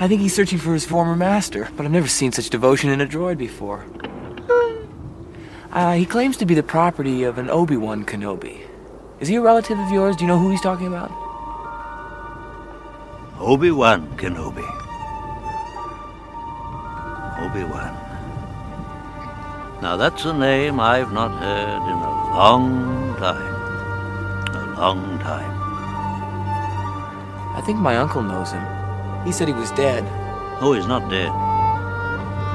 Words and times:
I 0.00 0.06
think 0.08 0.20
he's 0.20 0.34
searching 0.34 0.58
for 0.58 0.72
his 0.72 0.86
former 0.86 1.14
master, 1.14 1.68
but 1.76 1.84
I've 1.84 1.92
never 1.92 2.08
seen 2.08 2.32
such 2.32 2.48
devotion 2.48 2.90
in 2.90 3.00
a 3.00 3.06
droid 3.06 3.36
before. 3.36 3.84
Uh, 5.72 5.92
he 5.94 6.06
claims 6.06 6.36
to 6.38 6.46
be 6.46 6.54
the 6.54 6.62
property 6.62 7.22
of 7.22 7.38
an 7.38 7.50
Obi-Wan 7.50 8.04
Kenobi. 8.04 8.60
Is 9.20 9.28
he 9.28 9.36
a 9.36 9.40
relative 9.40 9.78
of 9.78 9.90
yours? 9.90 10.16
Do 10.16 10.24
you 10.24 10.28
know 10.28 10.38
who 10.38 10.50
he's 10.50 10.62
talking 10.62 10.86
about? 10.86 11.10
Obi-Wan 13.38 14.08
Kenobi. 14.16 14.66
Obi-Wan. 17.44 17.94
Now 19.82 19.96
that's 19.96 20.24
a 20.24 20.32
name 20.32 20.80
I've 20.80 21.12
not 21.12 21.30
heard 21.30 21.82
in 21.82 21.98
a 21.98 22.36
long 22.36 23.16
time. 23.16 23.54
A 24.54 24.80
long 24.80 25.18
time. 25.20 25.59
I 27.52 27.60
think 27.60 27.80
my 27.80 27.96
uncle 27.96 28.22
knows 28.22 28.52
him. 28.52 28.64
He 29.24 29.32
said 29.32 29.48
he 29.48 29.54
was 29.54 29.72
dead. 29.72 30.04
Oh, 30.62 30.72
he's 30.72 30.86
not 30.86 31.10
dead. 31.10 31.30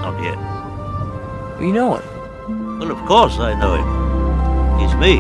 Not 0.02 0.24
yet. 0.24 1.62
You 1.62 1.74
know 1.74 1.96
him? 1.98 2.80
Well, 2.80 2.92
of 2.92 3.06
course 3.06 3.38
I 3.38 3.60
know 3.60 3.76
him. 3.76 4.80
He's 4.80 4.96
me. 4.96 5.20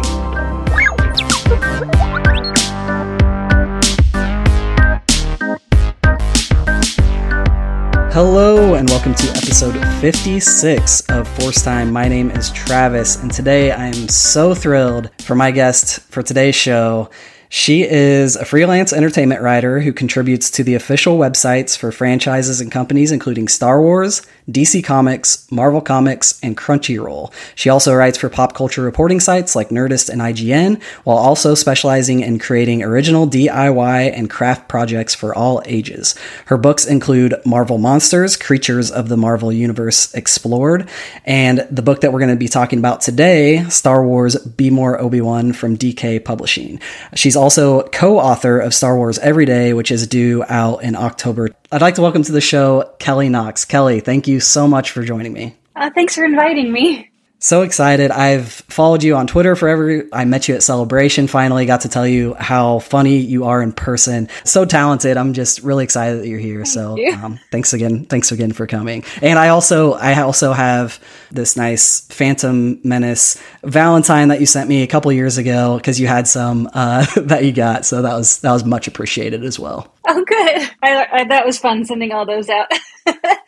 Hello, 8.14 8.76
and 8.76 8.90
welcome 8.90 9.14
to 9.14 9.28
episode 9.32 9.76
56 10.00 11.02
of 11.10 11.28
Force 11.28 11.62
Time. 11.62 11.92
My 11.92 12.08
name 12.08 12.32
is 12.32 12.50
Travis, 12.52 13.22
and 13.22 13.30
today 13.30 13.72
I 13.72 13.88
am 13.88 14.08
so 14.08 14.56
thrilled 14.56 15.10
for 15.24 15.36
my 15.36 15.52
guest 15.52 16.00
for 16.00 16.24
today's 16.24 16.56
show. 16.56 17.10
She 17.58 17.84
is 17.84 18.36
a 18.36 18.44
freelance 18.44 18.92
entertainment 18.92 19.42
writer 19.42 19.80
who 19.80 19.94
contributes 19.94 20.52
to 20.52 20.64
the 20.66 20.76
official 20.76 21.18
websites 21.18 21.78
for 21.78 21.90
franchises 21.90 22.60
and 22.60 22.70
companies 22.70 23.14
including 23.14 23.48
Star 23.48 23.82
Wars, 23.82 24.24
DC 24.50 24.84
Comics, 24.84 25.50
Marvel 25.52 25.82
Comics, 25.82 26.40
and 26.44 26.56
Crunchyroll. 26.56 27.34
She 27.56 27.70
also 27.70 27.94
writes 27.94 28.18
for 28.18 28.30
pop 28.30 28.54
culture 28.54 28.82
reporting 28.82 29.20
sites 29.20 29.56
like 29.56 29.70
Nerdist 29.70 30.10
and 30.10 30.22
IGN, 30.22 30.82
while 31.04 31.18
also 31.18 31.56
specializing 31.56 32.20
in 32.20 32.38
creating 32.38 32.84
original 32.84 33.28
DIY 33.28 34.12
and 34.16 34.30
craft 34.30 34.68
projects 34.68 35.16
for 35.16 35.34
all 35.34 35.64
ages. 35.66 36.16
Her 36.46 36.58
books 36.58 36.86
include 36.86 37.36
Marvel 37.46 37.78
Monsters, 37.78 38.38
Creatures 38.38 38.92
of 38.92 39.10
the 39.10 39.18
Marvel 39.18 39.52
Universe 39.52 40.14
Explored, 40.14 40.88
and 41.26 41.66
the 41.72 41.82
book 41.82 42.02
that 42.02 42.14
we're 42.14 42.20
going 42.20 42.30
to 42.30 42.36
be 42.36 42.48
talking 42.48 42.80
about 42.80 43.02
today, 43.02 43.64
Star 43.70 44.06
Wars 44.06 44.36
Be 44.36 44.70
More 44.70 45.00
Obi-Wan 45.00 45.54
from 45.54 45.78
DK 45.78 46.24
Publishing. 46.24 46.80
She's 47.16 47.36
also 47.36 47.84
co-author 47.90 48.60
of 48.60 48.74
Star 48.74 48.96
Wars 48.96 49.18
Every 49.20 49.46
Day, 49.46 49.74
which 49.74 49.92
is 49.92 50.08
due 50.08 50.44
out 50.48 50.84
in 50.84 50.96
October. 50.96 51.50
I'd 51.72 51.82
like 51.82 51.96
to 51.96 52.02
welcome 52.02 52.24
to 52.24 52.32
the 52.32 52.42
show 52.42 52.94
Kelly 53.00 53.30
Knox. 53.30 53.66
Kelly, 53.66 54.00
thank 54.00 54.28
you 54.28 54.40
so 54.40 54.68
much 54.68 54.92
for 54.92 55.04
joining 55.04 55.34
me. 55.34 55.56
Uh, 55.76 55.90
thanks 55.94 56.16
for 56.16 56.24
inviting 56.24 56.72
me. 56.72 57.10
So 57.46 57.62
excited. 57.62 58.10
I've 58.10 58.48
followed 58.48 59.04
you 59.04 59.16
on 59.16 59.28
Twitter 59.28 59.56
forever. 59.56 60.04
I 60.12 60.26
met 60.26 60.48
you 60.48 60.56
at 60.56 60.64
Celebration, 60.64 61.28
finally 61.28 61.68
got 61.68 61.82
to 61.82 61.90
tell 61.90 62.08
you 62.08 62.34
how 62.34 62.80
funny 62.80 63.18
you 63.18 63.46
are 63.46 63.62
in 63.62 63.72
person. 63.72 64.30
So 64.46 64.66
talented. 64.66 65.16
I'm 65.16 65.34
just 65.34 65.62
really 65.62 65.84
excited 65.84 66.22
that 66.22 66.28
you're 66.28 66.40
here. 66.40 66.66
Thank 66.66 66.74
so 66.74 66.98
you. 66.98 67.14
um, 67.14 67.40
thanks 67.52 67.72
again. 67.74 68.06
Thanks 68.06 68.32
again 68.32 68.52
for 68.52 68.66
coming. 68.66 69.04
And 69.22 69.38
I 69.38 69.50
also, 69.50 69.94
I 69.94 70.20
also 70.22 70.54
have 70.54 71.00
this 71.30 71.56
nice 71.56 72.08
Phantom 72.08 72.80
Menace 72.84 73.40
Valentine 73.62 74.30
that 74.30 74.40
you 74.40 74.48
sent 74.48 74.68
me 74.68 74.82
a 74.82 74.88
couple 74.88 75.12
years 75.12 75.38
ago 75.38 75.78
because 75.78 76.00
you 76.00 76.08
had 76.08 76.28
some 76.28 76.68
uh, 76.74 77.06
that 77.16 77.46
you 77.46 77.52
got. 77.52 77.86
So 77.86 78.02
that 78.02 78.16
was, 78.16 78.40
that 78.40 78.54
was 78.54 78.66
much 78.66 78.88
appreciated 78.88 79.44
as 79.44 79.60
well. 79.60 79.94
Oh, 80.08 80.26
good. 80.26 80.68
I, 80.82 81.08
I, 81.12 81.24
that 81.26 81.46
was 81.46 81.60
fun 81.60 81.86
sending 81.86 82.12
all 82.12 82.26
those 82.26 82.50
out. 82.50 82.72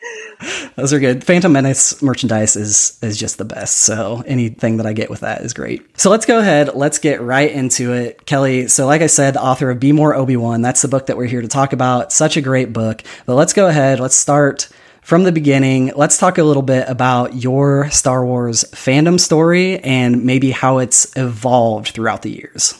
Those 0.75 0.93
are 0.93 0.99
good. 0.99 1.23
Phantom 1.23 1.51
Menace 1.51 2.01
merchandise 2.03 2.55
is 2.55 2.99
is 3.01 3.17
just 3.17 3.39
the 3.39 3.45
best. 3.45 3.77
So 3.77 4.23
anything 4.27 4.77
that 4.77 4.85
I 4.85 4.93
get 4.93 5.09
with 5.09 5.21
that 5.21 5.41
is 5.41 5.53
great. 5.53 5.99
So 5.99 6.11
let's 6.11 6.25
go 6.25 6.37
ahead. 6.37 6.75
Let's 6.75 6.99
get 6.99 7.21
right 7.21 7.51
into 7.51 7.93
it, 7.93 8.25
Kelly. 8.25 8.67
So 8.67 8.85
like 8.85 9.01
I 9.01 9.07
said, 9.07 9.33
the 9.33 9.41
author 9.41 9.71
of 9.71 9.79
Be 9.79 9.91
More 9.91 10.13
Obi 10.13 10.37
Wan. 10.37 10.61
That's 10.61 10.83
the 10.83 10.87
book 10.87 11.07
that 11.07 11.17
we're 11.17 11.25
here 11.25 11.41
to 11.41 11.47
talk 11.47 11.73
about. 11.73 12.13
Such 12.13 12.37
a 12.37 12.41
great 12.41 12.71
book. 12.73 13.01
But 13.25 13.35
let's 13.35 13.53
go 13.53 13.67
ahead. 13.67 13.99
Let's 13.99 14.15
start 14.15 14.69
from 15.01 15.23
the 15.23 15.31
beginning. 15.31 15.93
Let's 15.95 16.17
talk 16.19 16.37
a 16.37 16.43
little 16.43 16.61
bit 16.61 16.87
about 16.87 17.33
your 17.33 17.89
Star 17.89 18.23
Wars 18.23 18.63
fandom 18.65 19.19
story 19.19 19.79
and 19.79 20.25
maybe 20.25 20.51
how 20.51 20.77
it's 20.77 21.15
evolved 21.17 21.89
throughout 21.89 22.21
the 22.21 22.29
years. 22.29 22.79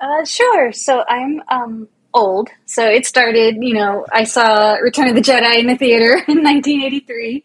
Uh, 0.00 0.24
sure. 0.24 0.72
So 0.72 1.04
I'm 1.08 1.42
um, 1.48 1.88
old. 2.14 2.48
So 2.66 2.86
it 2.86 3.06
started, 3.06 3.56
you 3.60 3.74
know, 3.74 4.06
I 4.12 4.24
saw 4.24 4.74
Return 4.74 5.08
of 5.08 5.14
the 5.14 5.20
Jedi 5.20 5.58
in 5.58 5.66
the 5.66 5.76
theater 5.76 6.12
in 6.28 6.42
1983. 6.42 7.44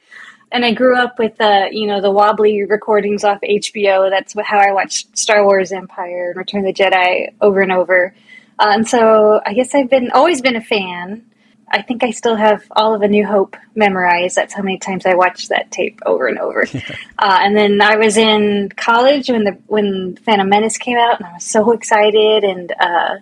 And 0.51 0.63
I 0.63 0.71
grew 0.73 0.95
up 0.95 1.17
with, 1.17 1.39
uh, 1.41 1.65
you 1.71 1.87
know, 1.87 1.99
the 1.99 2.11
wobbly 2.11 2.63
recordings 2.63 3.23
off 3.23 3.39
HBO. 3.41 4.09
That's 4.09 4.35
how 4.45 4.59
I 4.59 4.71
watched 4.71 5.17
Star 5.17 5.43
Wars 5.43 5.71
Empire 5.71 6.29
and 6.29 6.37
Return 6.37 6.65
of 6.65 6.75
the 6.75 6.83
Jedi 6.83 7.33
over 7.41 7.61
and 7.61 7.71
over. 7.71 8.13
Uh, 8.59 8.67
and 8.69 8.87
so 8.87 9.41
I 9.45 9.53
guess 9.53 9.73
I've 9.73 9.89
been 9.89 10.11
always 10.11 10.41
been 10.41 10.55
a 10.55 10.61
fan. 10.61 11.25
I 11.71 11.81
think 11.81 12.03
I 12.03 12.11
still 12.11 12.35
have 12.35 12.63
all 12.75 12.93
of 12.93 13.01
A 13.01 13.07
New 13.07 13.25
Hope 13.25 13.57
memorized. 13.73 14.35
That's 14.35 14.53
how 14.53 14.61
many 14.61 14.77
times 14.77 15.07
I 15.07 15.15
watched 15.15 15.49
that 15.49 15.71
tape 15.71 15.99
over 16.05 16.27
and 16.27 16.37
over. 16.37 16.67
uh, 17.17 17.39
and 17.41 17.57
then 17.57 17.81
I 17.81 17.95
was 17.95 18.15
in 18.15 18.69
college 18.75 19.31
when 19.31 19.43
the 19.43 19.57
when 19.65 20.17
Phantom 20.17 20.47
Menace 20.47 20.77
came 20.77 20.99
out, 20.99 21.19
and 21.19 21.27
I 21.27 21.33
was 21.33 21.45
so 21.45 21.71
excited. 21.71 22.43
And 22.43 22.71
uh, 22.79 23.15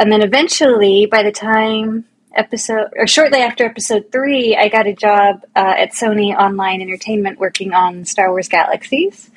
and 0.00 0.10
then 0.10 0.22
eventually, 0.22 1.06
by 1.06 1.22
the 1.22 1.30
time 1.30 2.06
episode 2.34 2.88
or 2.96 3.06
shortly 3.06 3.40
after 3.40 3.66
episode 3.66 4.10
three, 4.10 4.56
I 4.56 4.68
got 4.68 4.86
a 4.86 4.94
job 4.94 5.44
uh, 5.54 5.74
at 5.76 5.92
Sony 5.92 6.34
Online 6.34 6.80
Entertainment 6.80 7.38
working 7.38 7.74
on 7.74 8.06
Star 8.06 8.30
Wars 8.30 8.48
Galaxies. 8.48 9.30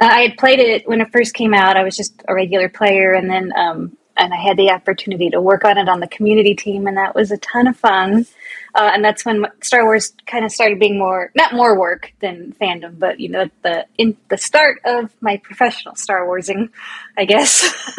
Uh, 0.00 0.08
I 0.10 0.22
had 0.22 0.36
played 0.36 0.58
it 0.58 0.88
when 0.88 1.00
it 1.00 1.12
first 1.12 1.34
came 1.34 1.54
out. 1.54 1.76
I 1.76 1.84
was 1.84 1.96
just 1.96 2.20
a 2.26 2.34
regular 2.34 2.68
player, 2.68 3.12
and 3.12 3.30
then 3.30 3.52
um, 3.56 3.96
and 4.16 4.34
I 4.34 4.36
had 4.36 4.56
the 4.56 4.70
opportunity 4.70 5.30
to 5.30 5.40
work 5.40 5.64
on 5.64 5.78
it 5.78 5.88
on 5.88 6.00
the 6.00 6.08
community 6.08 6.54
team, 6.54 6.88
and 6.88 6.96
that 6.96 7.14
was 7.14 7.30
a 7.30 7.38
ton 7.38 7.68
of 7.68 7.76
fun. 7.76 8.26
Uh, 8.74 8.90
and 8.92 9.04
that's 9.04 9.24
when 9.24 9.46
Star 9.62 9.84
Wars 9.84 10.12
kind 10.26 10.44
of 10.44 10.52
started 10.52 10.78
being 10.78 10.98
more 10.98 11.30
not 11.34 11.54
more 11.54 11.78
work 11.78 12.12
than 12.20 12.54
fandom, 12.60 12.98
but 12.98 13.20
you 13.20 13.28
know 13.28 13.48
the 13.62 13.86
in 13.96 14.16
the 14.28 14.36
start 14.36 14.80
of 14.84 15.14
my 15.20 15.36
professional 15.38 15.94
Star 15.94 16.26
Warsing, 16.26 16.70
I 17.16 17.24
guess. 17.24 17.64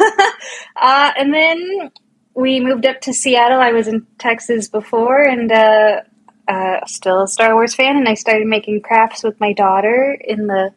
uh, 0.76 1.12
and 1.16 1.34
then 1.34 1.90
we 2.34 2.60
moved 2.60 2.86
up 2.86 3.00
to 3.02 3.12
Seattle. 3.12 3.60
I 3.60 3.72
was 3.72 3.88
in 3.88 4.06
Texas 4.18 4.68
before, 4.68 5.22
and 5.22 5.50
uh, 5.50 6.00
uh, 6.48 6.84
still 6.86 7.22
a 7.22 7.28
Star 7.28 7.54
Wars 7.54 7.74
fan. 7.74 7.96
And 7.96 8.08
I 8.08 8.14
started 8.14 8.46
making 8.46 8.82
crafts 8.82 9.22
with 9.22 9.38
my 9.40 9.52
daughter 9.52 10.16
in 10.20 10.46
the 10.46 10.72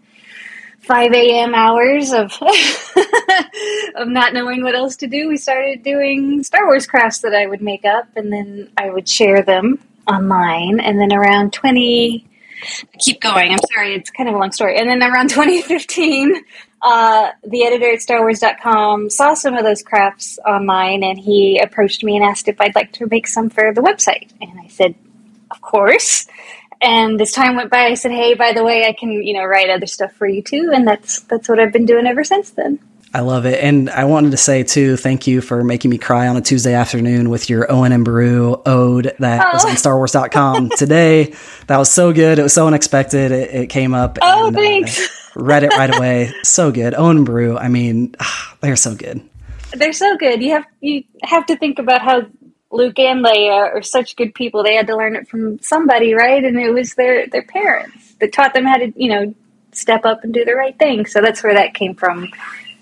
5 0.79 1.13
a.m. 1.13 1.55
hours 1.55 2.11
of 2.11 2.33
of 3.95 4.07
not 4.07 4.33
knowing 4.33 4.63
what 4.63 4.75
else 4.75 4.97
to 4.97 5.07
do. 5.07 5.29
We 5.29 5.37
started 5.37 5.83
doing 5.83 6.43
Star 6.43 6.65
Wars 6.65 6.85
crafts 6.85 7.19
that 7.19 7.33
I 7.33 7.47
would 7.47 7.61
make 7.61 7.85
up, 7.85 8.07
and 8.15 8.31
then 8.31 8.69
I 8.77 8.89
would 8.89 9.07
share 9.07 9.41
them 9.41 9.79
online. 10.07 10.79
And 10.79 10.99
then 10.99 11.13
around 11.13 11.53
20, 11.53 12.25
I 12.25 12.32
keep 12.99 13.21
going. 13.21 13.51
I'm 13.51 13.59
sorry, 13.73 13.95
it's 13.95 14.09
kind 14.09 14.29
of 14.29 14.35
a 14.35 14.37
long 14.37 14.51
story. 14.51 14.77
And 14.77 14.89
then 14.89 15.03
around 15.03 15.29
2015, 15.31 16.33
uh, 16.81 17.31
the 17.47 17.65
editor 17.65 17.91
at 17.91 17.99
StarWars.com 17.99 19.09
saw 19.09 19.33
some 19.33 19.55
of 19.55 19.63
those 19.63 19.81
crafts 19.81 20.37
online, 20.45 21.03
and 21.03 21.17
he 21.17 21.59
approached 21.59 22.03
me 22.03 22.15
and 22.15 22.25
asked 22.25 22.47
if 22.47 22.59
I'd 22.59 22.75
like 22.75 22.91
to 22.93 23.07
make 23.07 23.27
some 23.27 23.49
for 23.49 23.73
the 23.73 23.81
website. 23.81 24.31
And 24.41 24.59
I 24.59 24.67
said, 24.67 24.95
of 25.51 25.61
course. 25.61 26.27
And 26.81 27.19
as 27.21 27.31
time 27.31 27.55
went 27.55 27.69
by, 27.71 27.85
I 27.85 27.93
said, 27.93 28.11
"Hey, 28.11 28.33
by 28.33 28.51
the 28.51 28.63
way, 28.63 28.85
I 28.85 28.91
can 28.91 29.11
you 29.23 29.33
know 29.33 29.45
write 29.45 29.69
other 29.69 29.85
stuff 29.85 30.11
for 30.13 30.27
you 30.27 30.41
too," 30.41 30.71
and 30.73 30.85
that's 30.85 31.21
that's 31.21 31.47
what 31.47 31.57
I've 31.57 31.71
been 31.71 31.85
doing 31.85 32.05
ever 32.05 32.25
since 32.25 32.49
then. 32.51 32.77
I 33.15 33.19
love 33.19 33.45
it. 33.45 33.63
And 33.63 33.89
I 33.91 34.05
wanted 34.05 34.31
to 34.31 34.37
say 34.37 34.63
too, 34.63 34.97
thank 34.97 35.27
you 35.27 35.41
for 35.41 35.63
making 35.63 35.91
me 35.91 35.99
cry 35.99 36.27
on 36.27 36.35
a 36.35 36.41
Tuesday 36.41 36.73
afternoon 36.73 37.29
with 37.29 37.47
your 37.49 37.71
Owen 37.71 37.91
and 37.91 38.03
Beru 38.03 38.59
ode 38.65 39.13
that 39.19 39.45
Oh. 39.45 39.49
was 39.53 39.65
on 39.65 39.71
StarWars.com 39.73 40.69
today. 40.77 41.33
That 41.67 41.77
was 41.77 41.91
so 41.91 42.11
good. 42.11 42.39
It 42.39 42.43
was 42.43 42.53
so 42.53 42.65
unexpected. 42.65 43.31
It, 43.31 43.53
it 43.53 43.67
came 43.67 43.93
up. 43.93 44.17
Oh, 44.21 44.47
and, 44.47 44.55
uh, 44.57 44.59
thanks. 44.59 45.31
read 45.35 45.63
it 45.63 45.69
right 45.77 45.95
away. 45.95 46.33
So 46.43 46.71
good. 46.71 46.95
Owen 46.95 47.17
and 47.17 47.25
Beru, 47.25 47.55
I 47.55 47.67
mean, 47.67 48.15
ah, 48.19 48.55
they're 48.61 48.75
so 48.75 48.95
good. 48.95 49.21
They're 49.73 49.93
so 49.93 50.17
good. 50.17 50.41
You 50.41 50.51
have 50.51 50.65
you 50.81 51.03
have 51.23 51.45
to 51.47 51.55
think 51.55 51.77
about 51.79 52.01
how 52.01 52.25
Luke 52.71 52.97
and 52.97 53.23
Leia 53.23 53.75
are 53.75 53.81
such 53.83 54.15
good 54.15 54.33
people. 54.33 54.63
They 54.63 54.73
had 54.75 54.87
to 54.87 54.95
learn 54.97 55.15
it 55.15 55.27
from 55.27 55.59
somebody, 55.59 56.13
right? 56.15 56.43
And 56.43 56.59
it 56.59 56.71
was 56.71 56.95
their 56.95 57.27
their 57.27 57.43
parents 57.43 58.13
that 58.19 58.33
taught 58.33 58.53
them 58.55 58.65
how 58.65 58.77
to 58.77 58.91
you 58.95 59.09
know 59.09 59.35
step 59.71 60.05
up 60.05 60.23
and 60.23 60.33
do 60.33 60.45
the 60.45 60.53
right 60.55 60.77
thing. 60.79 61.05
So 61.07 61.21
that's 61.21 61.43
where 61.43 61.53
that 61.55 61.73
came 61.75 61.93
from 61.95 62.31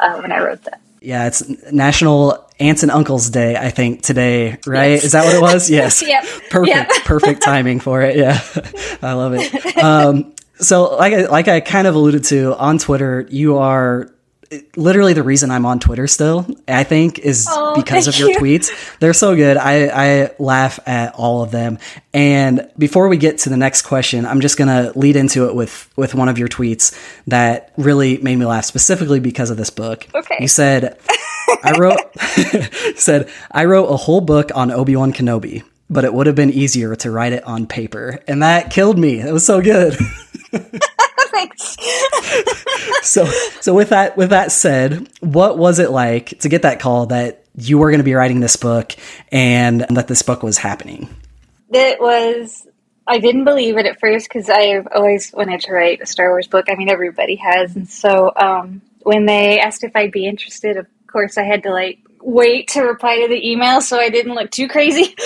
uh, 0.02 0.20
when 0.20 0.32
I 0.32 0.40
wrote 0.44 0.64
that. 0.64 0.82
Yeah, 1.02 1.26
it's 1.28 1.48
National 1.72 2.48
Aunts 2.60 2.84
and 2.84 2.92
Uncles 2.92 3.30
Day, 3.32 3.56
I 3.56 3.72
think, 3.72 4.04
today, 4.04 4.60
right? 4.68 4.92
Yes. 4.92 5.06
Is 5.06 5.12
that 5.14 5.26
what 5.26 5.34
it 5.36 5.42
was? 5.42 5.70
Yes. 5.70 6.04
Yep. 6.06 6.24
Perfect. 6.52 6.76
Yep. 6.76 6.90
Perfect 7.06 7.42
timing 7.42 7.80
for 7.80 8.02
it. 8.04 8.18
Yeah. 8.18 8.40
I 9.02 9.14
love 9.14 9.34
it. 9.36 9.78
Um, 9.78 10.34
so 10.60 10.96
like 10.96 11.14
I, 11.14 11.26
like 11.26 11.48
I 11.48 11.60
kind 11.60 11.88
of 11.88 11.96
alluded 11.96 12.26
to 12.26 12.56
on 12.56 12.78
Twitter, 12.78 13.26
you 13.32 13.58
are 13.58 14.12
literally 14.76 15.14
the 15.14 15.24
reason 15.24 15.52
I'm 15.52 15.66
on 15.66 15.80
Twitter 15.80 16.08
still, 16.08 16.46
I 16.68 16.84
think, 16.84 17.20
is 17.20 17.48
Oh, 17.50 17.76
because 17.82 18.08
of 18.08 18.18
your 18.18 18.30
you. 18.32 18.38
tweets. 18.38 18.70
They're 19.00 19.14
so 19.14 19.36
good. 19.36 19.58
I, 19.58 20.24
I 20.24 20.32
laugh 20.40 20.80
at 20.86 21.14
all 21.16 21.42
of 21.44 21.52
them. 21.52 21.80
And 22.14 22.70
before 22.78 23.08
we 23.08 23.18
get 23.18 23.40
to 23.40 23.50
the 23.50 23.58
next 23.58 23.84
question, 23.84 24.26
I'm 24.26 24.42
just 24.42 24.58
gonna 24.58 24.92
lead 24.96 25.16
into 25.16 25.48
it 25.48 25.56
with 25.56 25.90
with 25.96 26.14
one 26.16 26.28
of 26.30 26.38
your 26.38 26.48
tweets 26.50 26.94
that 27.28 27.72
really 27.78 28.18
made 28.18 28.36
me 28.38 28.46
laugh, 28.46 28.66
specifically 28.66 29.20
because 29.20 29.50
of 29.50 29.58
this 29.58 29.70
book. 29.70 30.06
Okay. 30.14 30.38
You 30.42 30.48
said, 30.48 30.98
I 31.64 31.76
wrote 31.78 32.00
said 32.98 33.30
I 33.52 33.66
wrote 33.66 33.88
a 33.88 33.98
whole 33.98 34.22
book 34.22 34.52
on 34.56 34.72
Obi 34.72 34.96
Wan 34.96 35.14
Kenobi, 35.14 35.64
but 35.90 36.04
it 36.06 36.14
would 36.14 36.28
have 36.28 36.36
been 36.36 36.52
easier 36.52 36.96
to 36.98 37.12
write 37.12 37.34
it 37.34 37.44
on 37.46 37.66
paper, 37.68 38.20
and 38.28 38.44
that 38.44 38.72
killed 38.72 38.98
me. 39.00 39.20
It 39.22 39.32
was 39.32 39.46
so 39.46 39.62
good. 39.62 39.96
Thanks. 41.32 41.78
So 43.12 43.26
so 43.62 43.74
with 43.74 43.90
that 43.90 44.18
with 44.18 44.30
that 44.30 44.52
said, 44.52 45.10
what 45.20 45.58
was 45.58 45.80
it 45.80 45.92
like 45.92 46.40
to 46.40 46.50
get 46.50 46.64
that 46.64 46.80
call 46.80 47.08
that 47.08 47.44
you 47.56 47.78
were 47.78 47.90
going 47.90 48.00
to 48.00 48.06
be 48.06 48.14
writing 48.14 48.40
this 48.40 48.56
book 48.56 48.94
and 49.32 49.82
that 49.90 50.08
this 50.08 50.22
book 50.22 50.42
was 50.42 50.58
happening? 50.58 51.10
It 51.72 52.00
was. 52.00 52.68
I 53.08 53.20
didn't 53.20 53.46
believe 53.46 53.78
it 53.78 53.86
at 53.86 54.00
first 54.00 54.30
because 54.30 54.50
I've 54.50 54.88
always 54.94 55.34
wanted 55.34 55.62
to 55.62 55.74
write 55.74 56.02
a 56.02 56.06
Star 56.06 56.30
Wars 56.30 56.48
book. 56.48 56.68
I 56.70 56.76
mean, 56.76 56.90
everybody 56.90 57.36
has, 57.36 57.76
and 57.76 57.90
so 57.90 58.32
um, 58.36 58.82
when 59.02 59.26
they 59.26 59.60
asked 59.60 59.84
if 59.84 59.96
I'd 59.96 60.12
be 60.12 60.28
interested, 60.28 60.78
of 60.78 60.86
course, 61.08 61.38
I 61.38 61.44
had 61.44 61.64
to 61.64 61.72
like 61.72 62.00
wait 62.22 62.70
to 62.70 62.84
reply 62.84 63.20
to 63.22 63.28
the 63.28 63.50
email 63.50 63.82
so 63.82 64.00
I 64.00 64.10
didn't 64.10 64.36
look 64.36 64.52
too 64.52 64.68
crazy. 64.68 65.16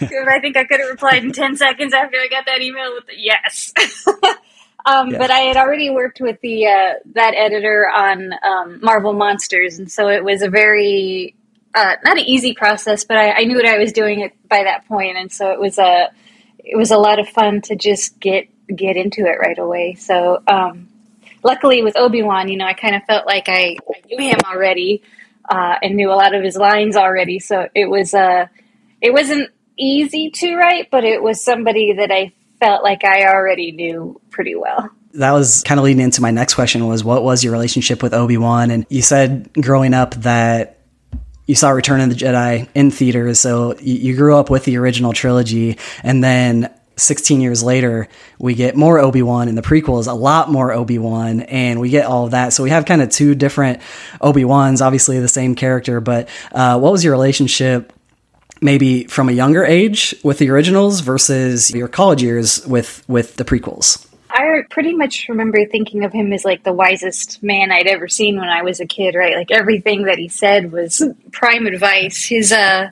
I 0.00 0.38
think 0.40 0.56
I 0.56 0.64
could 0.64 0.80
have 0.80 0.90
replied 0.90 1.24
in 1.24 1.32
ten 1.32 1.56
seconds 1.56 1.94
after 1.94 2.18
I 2.18 2.28
got 2.28 2.46
that 2.46 2.60
email 2.60 2.92
with 2.94 3.06
the 3.06 3.18
yes. 3.18 3.72
um, 4.86 5.10
Yeah. 5.10 5.18
But 5.18 5.30
I 5.30 5.40
had 5.40 5.56
already 5.56 5.90
worked 5.90 6.20
with 6.20 6.40
the 6.40 6.66
uh, 6.66 6.92
that 7.14 7.34
editor 7.34 7.88
on 7.88 8.32
um, 8.42 8.80
Marvel 8.82 9.12
Monsters, 9.12 9.78
and 9.78 9.90
so 9.90 10.08
it 10.08 10.24
was 10.24 10.42
a 10.42 10.48
very 10.48 11.34
uh, 11.74 11.96
not 12.04 12.18
an 12.18 12.24
easy 12.24 12.54
process, 12.54 13.04
but 13.04 13.16
I, 13.16 13.32
I 13.32 13.44
knew 13.44 13.56
what 13.56 13.66
I 13.66 13.78
was 13.78 13.92
doing 13.92 14.22
at, 14.22 14.32
by 14.48 14.64
that 14.64 14.86
point, 14.86 15.16
and 15.16 15.32
so 15.32 15.50
it 15.50 15.58
was 15.58 15.78
a 15.78 16.10
it 16.58 16.76
was 16.76 16.90
a 16.90 16.98
lot 16.98 17.18
of 17.18 17.28
fun 17.28 17.60
to 17.62 17.76
just 17.76 18.18
get 18.20 18.48
get 18.74 18.96
into 18.96 19.26
it 19.26 19.38
right 19.38 19.58
away. 19.58 19.94
So 19.94 20.42
um, 20.46 20.88
luckily 21.42 21.82
with 21.82 21.96
Obi 21.96 22.22
Wan, 22.22 22.48
you 22.48 22.56
know, 22.56 22.66
I 22.66 22.72
kind 22.72 22.94
of 22.94 23.02
felt 23.04 23.26
like 23.26 23.48
I, 23.48 23.76
I 23.88 24.06
knew 24.06 24.18
him 24.18 24.38
already 24.44 25.02
uh, 25.48 25.76
and 25.82 25.94
knew 25.94 26.10
a 26.10 26.14
lot 26.14 26.34
of 26.34 26.42
his 26.42 26.56
lines 26.56 26.96
already. 26.96 27.38
So 27.38 27.68
it 27.74 27.86
was 27.86 28.14
uh, 28.14 28.46
it 29.00 29.12
wasn't 29.12 29.50
easy 29.76 30.30
to 30.30 30.56
write, 30.56 30.90
but 30.90 31.04
it 31.04 31.22
was 31.22 31.42
somebody 31.42 31.92
that 31.94 32.10
I 32.10 32.32
felt 32.60 32.82
like 32.82 33.04
I 33.04 33.26
already 33.26 33.72
knew 33.72 34.20
pretty 34.30 34.54
well. 34.54 34.90
That 35.14 35.32
was 35.32 35.62
kind 35.62 35.78
of 35.78 35.84
leading 35.84 36.02
into 36.02 36.20
my 36.20 36.30
next 36.30 36.54
question 36.54 36.86
was 36.88 37.04
what 37.04 37.22
was 37.22 37.44
your 37.44 37.52
relationship 37.52 38.02
with 38.02 38.12
Obi-Wan 38.12 38.70
and 38.70 38.84
you 38.88 39.02
said 39.02 39.52
growing 39.54 39.94
up 39.94 40.14
that 40.16 40.74
you 41.46 41.54
saw 41.54 41.70
Return 41.70 42.00
of 42.00 42.08
the 42.08 42.14
Jedi 42.14 42.68
in 42.74 42.90
theaters, 42.90 43.38
so 43.38 43.76
you, 43.78 44.16
grew 44.16 44.36
up 44.36 44.48
with 44.48 44.64
the 44.64 44.78
original 44.78 45.12
trilogy, 45.12 45.76
and 46.02 46.24
then 46.24 46.72
16 46.96 47.40
years 47.40 47.62
later, 47.62 48.08
we 48.38 48.54
get 48.54 48.76
more 48.76 48.98
Obi 48.98 49.22
Wan 49.22 49.48
in 49.48 49.54
the 49.54 49.62
prequels, 49.62 50.06
a 50.06 50.12
lot 50.12 50.50
more 50.50 50.72
Obi 50.72 50.98
Wan, 50.98 51.40
and 51.40 51.80
we 51.80 51.90
get 51.90 52.06
all 52.06 52.24
of 52.24 52.30
that. 52.30 52.52
So 52.52 52.62
we 52.62 52.70
have 52.70 52.84
kind 52.84 53.02
of 53.02 53.10
two 53.10 53.34
different 53.34 53.80
Obi 54.20 54.44
Wans, 54.44 54.80
obviously 54.80 55.18
the 55.20 55.28
same 55.28 55.54
character. 55.54 56.00
But 56.00 56.28
uh, 56.52 56.78
what 56.78 56.92
was 56.92 57.04
your 57.04 57.12
relationship, 57.12 57.92
maybe 58.64 59.04
from 59.04 59.28
a 59.28 59.32
younger 59.32 59.62
age 59.64 60.14
with 60.24 60.38
the 60.38 60.50
originals 60.50 61.00
versus 61.00 61.70
your 61.70 61.86
college 61.86 62.22
years 62.22 62.66
with 62.66 63.04
with 63.06 63.36
the 63.36 63.44
prequels? 63.44 64.08
I 64.30 64.62
pretty 64.68 64.94
much 64.94 65.28
remember 65.28 65.64
thinking 65.66 66.02
of 66.02 66.12
him 66.12 66.32
as 66.32 66.44
like 66.44 66.64
the 66.64 66.72
wisest 66.72 67.40
man 67.40 67.70
I'd 67.70 67.86
ever 67.86 68.08
seen 68.08 68.36
when 68.36 68.48
I 68.48 68.62
was 68.62 68.80
a 68.80 68.86
kid, 68.86 69.14
right? 69.14 69.36
Like 69.36 69.52
everything 69.52 70.04
that 70.04 70.18
he 70.18 70.28
said 70.28 70.72
was 70.72 71.00
prime 71.30 71.66
advice. 71.66 72.24
His 72.24 72.50
uh 72.50 72.88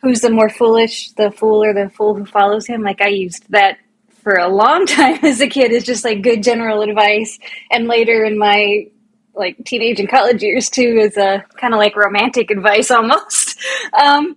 who's 0.00 0.22
the 0.22 0.30
more 0.30 0.48
foolish, 0.48 1.12
the 1.12 1.30
fool 1.30 1.62
or 1.62 1.74
the 1.74 1.90
fool 1.90 2.14
who 2.14 2.24
follows 2.24 2.66
him? 2.66 2.82
Like 2.82 3.00
I 3.00 3.08
used 3.08 3.44
that 3.50 3.78
for 4.22 4.34
a 4.34 4.48
long 4.48 4.86
time 5.00 5.22
as 5.22 5.40
a 5.40 5.46
kid 5.46 5.70
as 5.70 5.84
just 5.84 6.04
like 6.04 6.22
good 6.22 6.42
general 6.42 6.80
advice 6.80 7.38
and 7.70 7.86
later 7.86 8.24
in 8.24 8.38
my 8.38 8.86
like 9.34 9.56
teenage 9.64 10.00
and 10.00 10.08
college 10.08 10.42
years 10.42 10.70
too 10.70 10.98
is 11.00 11.16
a 11.16 11.44
kind 11.56 11.74
of 11.74 11.78
like 11.78 11.94
romantic 11.94 12.50
advice 12.50 12.90
almost. 12.90 13.58
Um 13.92 14.36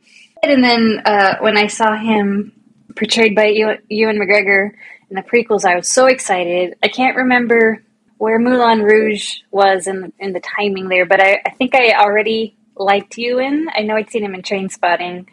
and 0.49 0.63
then 0.63 1.01
uh 1.05 1.37
when 1.39 1.57
I 1.57 1.67
saw 1.67 1.95
him 1.95 2.53
portrayed 2.95 3.35
by 3.35 3.47
Ewan 3.47 3.79
Ewan 3.89 4.17
McGregor 4.17 4.71
in 5.09 5.15
the 5.15 5.21
prequels, 5.21 5.65
I 5.65 5.75
was 5.75 5.87
so 5.87 6.07
excited. 6.07 6.75
I 6.83 6.87
can't 6.87 7.15
remember 7.15 7.83
where 8.17 8.39
Moulin 8.39 8.81
Rouge 8.81 9.41
was 9.51 9.87
in 9.87 10.01
the, 10.01 10.11
in 10.19 10.33
the 10.33 10.39
timing 10.39 10.89
there, 10.89 11.05
but 11.05 11.21
I, 11.21 11.41
I 11.45 11.51
think 11.51 11.75
I 11.75 11.93
already 11.93 12.57
liked 12.75 13.17
Ewan. 13.17 13.67
I 13.75 13.81
know 13.81 13.95
I'd 13.95 14.09
seen 14.09 14.23
him 14.23 14.35
in 14.35 14.41
Trainspotting. 14.41 15.27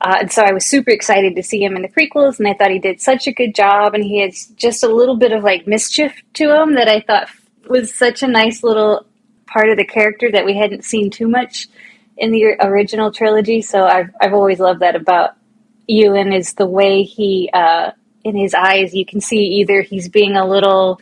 Uh, 0.00 0.16
and 0.20 0.32
so 0.32 0.42
I 0.42 0.52
was 0.52 0.66
super 0.66 0.90
excited 0.90 1.36
to 1.36 1.42
see 1.42 1.62
him 1.62 1.76
in 1.76 1.82
the 1.82 1.88
prequels, 1.88 2.38
and 2.38 2.48
I 2.48 2.54
thought 2.54 2.70
he 2.70 2.78
did 2.78 3.00
such 3.00 3.26
a 3.26 3.32
good 3.32 3.54
job, 3.54 3.94
and 3.94 4.04
he 4.04 4.20
had 4.20 4.32
just 4.56 4.82
a 4.82 4.88
little 4.88 5.16
bit 5.16 5.32
of 5.32 5.44
like 5.44 5.66
mischief 5.66 6.12
to 6.34 6.50
him 6.50 6.74
that 6.74 6.88
I 6.88 7.00
thought 7.00 7.28
was 7.68 7.94
such 7.94 8.22
a 8.22 8.26
nice 8.26 8.62
little 8.62 9.06
part 9.46 9.70
of 9.70 9.76
the 9.76 9.86
character 9.86 10.30
that 10.32 10.44
we 10.44 10.56
hadn't 10.56 10.84
seen 10.84 11.10
too 11.10 11.28
much 11.28 11.68
in 12.16 12.30
the 12.30 12.56
original 12.60 13.10
trilogy. 13.10 13.62
So 13.62 13.84
I've 13.84 14.10
I've 14.20 14.34
always 14.34 14.60
loved 14.60 14.80
that 14.80 14.96
about 14.96 15.36
Ewan 15.86 16.32
is 16.32 16.54
the 16.54 16.66
way 16.66 17.02
he 17.02 17.50
uh, 17.52 17.90
in 18.24 18.36
his 18.36 18.54
eyes 18.54 18.94
you 18.94 19.04
can 19.04 19.20
see 19.20 19.38
either 19.60 19.82
he's 19.82 20.08
being 20.08 20.36
a 20.36 20.46
little 20.46 21.00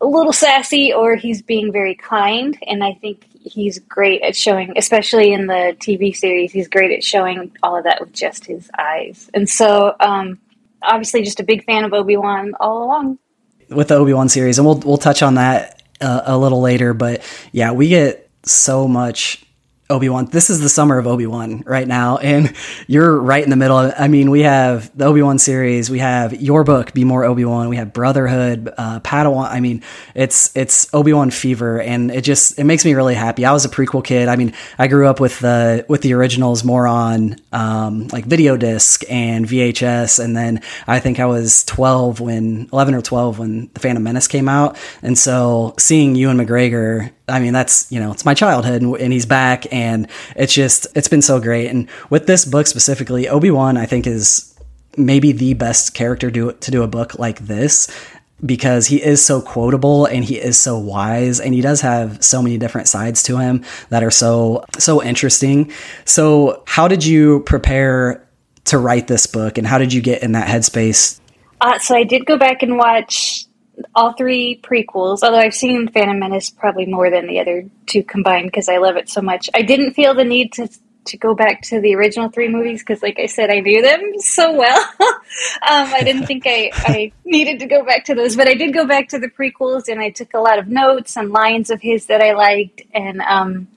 a 0.00 0.06
little 0.06 0.32
sassy 0.32 0.92
or 0.92 1.16
he's 1.16 1.40
being 1.40 1.72
very 1.72 1.94
kind 1.94 2.58
and 2.66 2.84
I 2.84 2.94
think 2.94 3.24
he's 3.32 3.78
great 3.78 4.20
at 4.22 4.36
showing 4.36 4.74
especially 4.76 5.32
in 5.32 5.46
the 5.46 5.76
TV 5.78 6.14
series 6.14 6.52
he's 6.52 6.68
great 6.68 6.92
at 6.92 7.04
showing 7.04 7.52
all 7.62 7.78
of 7.78 7.84
that 7.84 8.00
with 8.00 8.12
just 8.12 8.44
his 8.44 8.68
eyes. 8.78 9.30
And 9.32 9.48
so 9.48 9.94
um, 10.00 10.38
obviously 10.82 11.22
just 11.22 11.40
a 11.40 11.44
big 11.44 11.64
fan 11.64 11.84
of 11.84 11.92
Obi-Wan 11.92 12.54
all 12.60 12.82
along. 12.82 13.18
with 13.68 13.88
the 13.88 13.94
Obi 13.94 14.12
Wan 14.12 14.28
series, 14.28 14.58
and 14.58 14.66
we'll 14.66 14.78
we'll 14.80 14.98
touch 14.98 15.22
on 15.22 15.36
that 15.36 15.82
uh, 16.00 16.22
a 16.24 16.36
little 16.36 16.60
later. 16.60 16.94
But 16.94 17.22
yeah, 17.52 17.72
we 17.72 17.88
get 17.88 18.28
so 18.44 18.86
much 18.88 19.45
Obi 19.88 20.08
Wan. 20.08 20.26
This 20.26 20.50
is 20.50 20.60
the 20.60 20.68
summer 20.68 20.98
of 20.98 21.06
Obi 21.06 21.26
Wan 21.26 21.62
right 21.64 21.86
now, 21.86 22.16
and 22.18 22.52
you're 22.86 23.16
right 23.18 23.42
in 23.42 23.50
the 23.50 23.56
middle. 23.56 23.78
of 23.78 23.94
I 23.96 24.08
mean, 24.08 24.30
we 24.30 24.42
have 24.42 24.96
the 24.96 25.04
Obi 25.04 25.22
Wan 25.22 25.38
series, 25.38 25.88
we 25.90 26.00
have 26.00 26.40
your 26.40 26.64
book, 26.64 26.92
Be 26.92 27.04
More 27.04 27.24
Obi 27.24 27.44
Wan, 27.44 27.68
we 27.68 27.76
have 27.76 27.92
Brotherhood, 27.92 28.72
uh, 28.76 29.00
Padawan. 29.00 29.48
I 29.50 29.60
mean, 29.60 29.82
it's 30.14 30.54
it's 30.56 30.92
Obi 30.92 31.12
Wan 31.12 31.30
fever, 31.30 31.80
and 31.80 32.10
it 32.10 32.22
just 32.22 32.58
it 32.58 32.64
makes 32.64 32.84
me 32.84 32.94
really 32.94 33.14
happy. 33.14 33.44
I 33.44 33.52
was 33.52 33.64
a 33.64 33.68
prequel 33.68 34.04
kid. 34.04 34.28
I 34.28 34.36
mean, 34.36 34.54
I 34.78 34.88
grew 34.88 35.06
up 35.06 35.20
with 35.20 35.38
the 35.38 35.86
with 35.88 36.02
the 36.02 36.14
originals 36.14 36.64
more 36.64 36.86
on 36.86 37.36
um, 37.52 38.08
like 38.08 38.24
video 38.24 38.56
disc 38.56 39.04
and 39.08 39.46
VHS, 39.46 40.22
and 40.22 40.36
then 40.36 40.62
I 40.86 40.98
think 40.98 41.20
I 41.20 41.26
was 41.26 41.64
12 41.64 42.20
when 42.20 42.68
11 42.72 42.94
or 42.94 43.02
12 43.02 43.38
when 43.38 43.70
the 43.72 43.80
Phantom 43.80 44.02
Menace 44.02 44.26
came 44.26 44.48
out, 44.48 44.76
and 45.02 45.16
so 45.16 45.74
seeing 45.78 46.16
Ewan 46.16 46.38
McGregor 46.38 47.12
I 47.28 47.40
mean, 47.40 47.52
that's, 47.52 47.90
you 47.90 47.98
know, 47.98 48.12
it's 48.12 48.24
my 48.24 48.34
childhood 48.34 48.82
and, 48.82 48.96
and, 48.96 49.12
he's 49.12 49.26
back 49.26 49.72
and 49.72 50.08
it's 50.36 50.54
just, 50.54 50.86
it's 50.94 51.08
been 51.08 51.22
so 51.22 51.40
great. 51.40 51.68
And 51.68 51.88
with 52.08 52.26
this 52.26 52.44
book 52.44 52.68
specifically, 52.68 53.28
Obi-Wan, 53.28 53.76
I 53.76 53.84
think 53.86 54.06
is 54.06 54.56
maybe 54.96 55.32
the 55.32 55.54
best 55.54 55.92
character 55.92 56.30
to, 56.30 56.52
to 56.52 56.70
do 56.70 56.82
a 56.82 56.88
book 56.88 57.18
like 57.18 57.40
this 57.40 57.88
because 58.44 58.86
he 58.86 59.02
is 59.02 59.24
so 59.24 59.40
quotable 59.40 60.06
and 60.06 60.24
he 60.24 60.36
is 60.36 60.58
so 60.58 60.78
wise 60.78 61.40
and 61.40 61.54
he 61.54 61.60
does 61.60 61.80
have 61.80 62.22
so 62.22 62.42
many 62.42 62.58
different 62.58 62.86
sides 62.86 63.22
to 63.24 63.38
him 63.38 63.64
that 63.88 64.04
are 64.04 64.10
so, 64.10 64.64
so 64.78 65.02
interesting. 65.02 65.72
So 66.04 66.62
how 66.66 66.86
did 66.86 67.04
you 67.04 67.40
prepare 67.40 68.26
to 68.66 68.78
write 68.78 69.08
this 69.08 69.26
book 69.26 69.58
and 69.58 69.66
how 69.66 69.78
did 69.78 69.92
you 69.92 70.02
get 70.02 70.22
in 70.22 70.32
that 70.32 70.48
headspace? 70.48 71.18
Uh, 71.60 71.78
so 71.78 71.96
I 71.96 72.04
did 72.04 72.26
go 72.26 72.38
back 72.38 72.62
and 72.62 72.76
watch 72.76 73.45
all 73.94 74.12
three 74.12 74.60
prequels, 74.62 75.22
although 75.22 75.38
I've 75.38 75.54
seen 75.54 75.88
Phantom 75.88 76.18
Menace 76.18 76.50
probably 76.50 76.86
more 76.86 77.10
than 77.10 77.26
the 77.26 77.40
other 77.40 77.64
two 77.86 78.02
combined 78.02 78.46
because 78.46 78.68
I 78.68 78.78
love 78.78 78.96
it 78.96 79.08
so 79.08 79.20
much. 79.20 79.50
I 79.54 79.62
didn't 79.62 79.94
feel 79.94 80.14
the 80.14 80.24
need 80.24 80.52
to 80.54 80.68
to 81.06 81.16
go 81.16 81.34
back 81.34 81.62
to 81.62 81.80
the 81.80 81.94
original 81.94 82.28
three 82.28 82.48
movies 82.48 82.80
because, 82.80 83.02
like 83.02 83.18
I 83.18 83.26
said, 83.26 83.50
I 83.50 83.60
knew 83.60 83.80
them 83.80 84.18
so 84.18 84.52
well. 84.52 84.78
um, 85.00 85.14
I 85.62 86.02
didn't 86.04 86.26
think 86.26 86.44
I, 86.46 86.70
I 86.74 87.12
needed 87.24 87.60
to 87.60 87.66
go 87.66 87.84
back 87.84 88.04
to 88.06 88.14
those, 88.14 88.36
but 88.36 88.48
I 88.48 88.54
did 88.54 88.74
go 88.74 88.86
back 88.86 89.08
to 89.10 89.18
the 89.18 89.28
prequels 89.28 89.88
and 89.88 90.00
I 90.00 90.10
took 90.10 90.34
a 90.34 90.40
lot 90.40 90.58
of 90.58 90.68
notes 90.68 91.16
and 91.16 91.30
lines 91.30 91.70
of 91.70 91.80
his 91.80 92.06
that 92.06 92.20
I 92.20 92.32
liked. 92.32 92.82
And 92.92 93.20
um, 93.22 93.68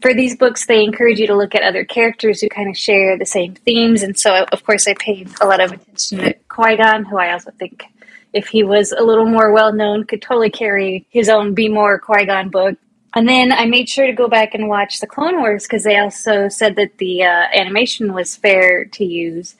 for 0.00 0.14
these 0.14 0.36
books, 0.36 0.66
they 0.66 0.84
encourage 0.84 1.18
you 1.18 1.26
to 1.26 1.36
look 1.36 1.54
at 1.54 1.62
other 1.62 1.84
characters 1.84 2.40
who 2.40 2.48
kind 2.48 2.68
of 2.68 2.76
share 2.76 3.18
the 3.18 3.26
same 3.26 3.54
themes. 3.54 4.02
And 4.02 4.18
so, 4.18 4.46
of 4.52 4.64
course, 4.64 4.86
I 4.86 4.94
paid 4.94 5.30
a 5.40 5.46
lot 5.46 5.60
of 5.60 5.72
attention 5.72 6.18
to 6.18 6.34
Qui 6.48 6.76
Gon, 6.76 7.04
who 7.04 7.18
I 7.18 7.32
also 7.32 7.50
think 7.50 7.84
if 8.32 8.48
he 8.48 8.62
was 8.62 8.92
a 8.92 9.02
little 9.02 9.26
more 9.26 9.52
well 9.52 9.72
known, 9.72 10.04
could 10.04 10.22
totally 10.22 10.50
carry 10.50 11.06
his 11.10 11.28
own 11.28 11.54
Be 11.54 11.68
More 11.68 11.98
Qui 11.98 12.26
Gon 12.26 12.48
book. 12.50 12.76
And 13.14 13.28
then 13.28 13.52
I 13.52 13.64
made 13.64 13.88
sure 13.88 14.06
to 14.06 14.12
go 14.12 14.28
back 14.28 14.54
and 14.54 14.68
watch 14.68 15.00
the 15.00 15.06
Clone 15.06 15.38
Wars 15.38 15.64
because 15.64 15.82
they 15.84 15.98
also 15.98 16.48
said 16.48 16.76
that 16.76 16.98
the 16.98 17.22
uh, 17.22 17.46
animation 17.54 18.12
was 18.12 18.36
fair 18.36 18.84
to 18.84 19.04
use. 19.04 19.56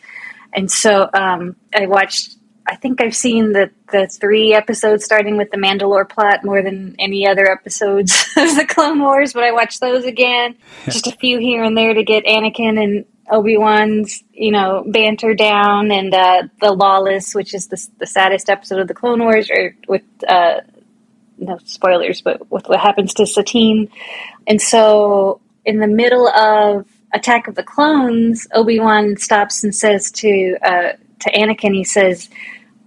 And 0.53 0.71
so 0.71 1.09
um, 1.15 1.57
I 1.75 1.87
watched 1.87 2.39
I 2.69 2.77
think 2.77 3.01
I've 3.01 3.17
seen 3.17 3.53
the 3.53 3.71
the 3.91 4.07
three 4.07 4.53
episodes 4.53 5.05
starting 5.05 5.39
with 5.39 5.51
the 5.51 5.57
Mandalore 5.57 6.09
plot 6.09 6.45
more 6.45 6.63
than 6.63 6.95
any 6.99 7.27
other 7.27 7.51
episodes 7.51 8.13
of 8.37 8.57
the 8.57 8.67
Clone 8.67 9.01
Wars. 9.01 9.33
But 9.33 9.45
I 9.45 9.53
watched 9.53 9.81
those 9.81 10.05
again, 10.05 10.57
just 10.85 11.07
a 11.07 11.13
few 11.13 11.39
here 11.39 11.63
and 11.63 11.77
there 11.77 11.95
to 11.95 12.05
get 12.05 12.27
Anakin 12.27 12.83
and 12.83 13.05
Obi 13.31 13.57
Wan's 13.57 14.23
you 14.33 14.51
know 14.51 14.85
banter 14.87 15.35
down, 15.35 15.91
and 15.91 16.15
uh, 16.15 16.43
the 16.61 16.73
Lawless, 16.73 17.35
which 17.35 17.55
is 17.55 17.69
the 17.69 17.89
the 17.99 18.07
saddest 18.07 18.49
episode 18.49 18.81
of 18.81 18.89
the 18.89 18.95
Clone 18.95 19.21
Wars, 19.21 19.51
or 19.51 19.75
with 19.87 20.03
uh, 20.27 20.61
no 21.39 21.59
spoilers, 21.65 22.21
but 22.21 22.51
with 22.51 22.69
what 22.69 22.81
happens 22.81 23.15
to 23.15 23.27
Satine, 23.27 23.91
and 24.47 24.61
so 24.61 25.41
in 25.65 25.81
the 25.81 25.87
middle 25.87 26.29
of 26.29 26.87
Attack 27.13 27.49
of 27.49 27.55
the 27.55 27.63
Clones, 27.63 28.47
Obi 28.55 28.79
Wan 28.81 29.17
stops 29.17 29.65
and 29.65 29.75
says 29.75 30.11
to 30.13 30.57
uh, 30.63 30.93
to 31.21 31.33
Anakin, 31.33 31.75
he 31.75 31.85
says, 31.85 32.29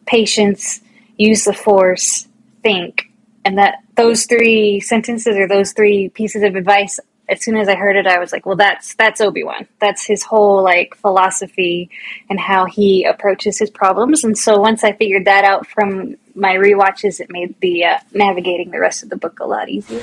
"Patience, 0.06 0.82
use 1.18 1.44
the 1.44 1.54
Force, 1.54 2.28
think." 2.64 3.10
And 3.44 3.58
that 3.58 3.80
those 3.96 4.26
three 4.26 4.80
sentences 4.80 5.36
or 5.36 5.48
those 5.48 5.74
three 5.74 6.10
pieces 6.10 6.44
of 6.44 6.56
advice, 6.56 7.00
as 7.32 7.42
soon 7.42 7.56
as 7.56 7.70
I 7.70 7.76
heard 7.76 7.96
it, 7.96 8.06
I 8.06 8.20
was 8.20 8.32
like, 8.34 8.46
"Well, 8.46 8.58
that's 8.58 8.94
that's 8.96 9.22
Obi 9.22 9.44
Wan. 9.44 9.66
That's 9.80 10.06
his 10.06 10.22
whole 10.24 10.62
like 10.62 10.94
philosophy 10.96 11.90
and 12.30 12.40
how 12.40 12.66
he 12.66 13.06
approaches 13.06 13.58
his 13.58 13.70
problems." 13.70 14.24
And 14.24 14.38
so 14.38 14.60
once 14.60 14.84
I 14.84 14.92
figured 14.92 15.26
that 15.26 15.46
out 15.46 15.66
from 15.66 16.18
my 16.36 16.54
re-watches, 16.54 17.20
it 17.20 17.32
made 17.32 17.56
the 17.62 17.86
uh, 17.86 18.00
navigating 18.14 18.72
the 18.72 18.80
rest 18.80 19.02
of 19.02 19.10
the 19.10 19.16
book 19.16 19.40
a 19.40 19.46
lot 19.46 19.70
easier. 19.70 20.02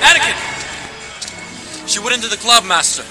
Anakin! 0.00 0.36
She 1.88 1.98
went 1.98 2.14
into 2.14 2.28
the 2.28 2.36
club, 2.36 2.64
Master. 2.64 3.02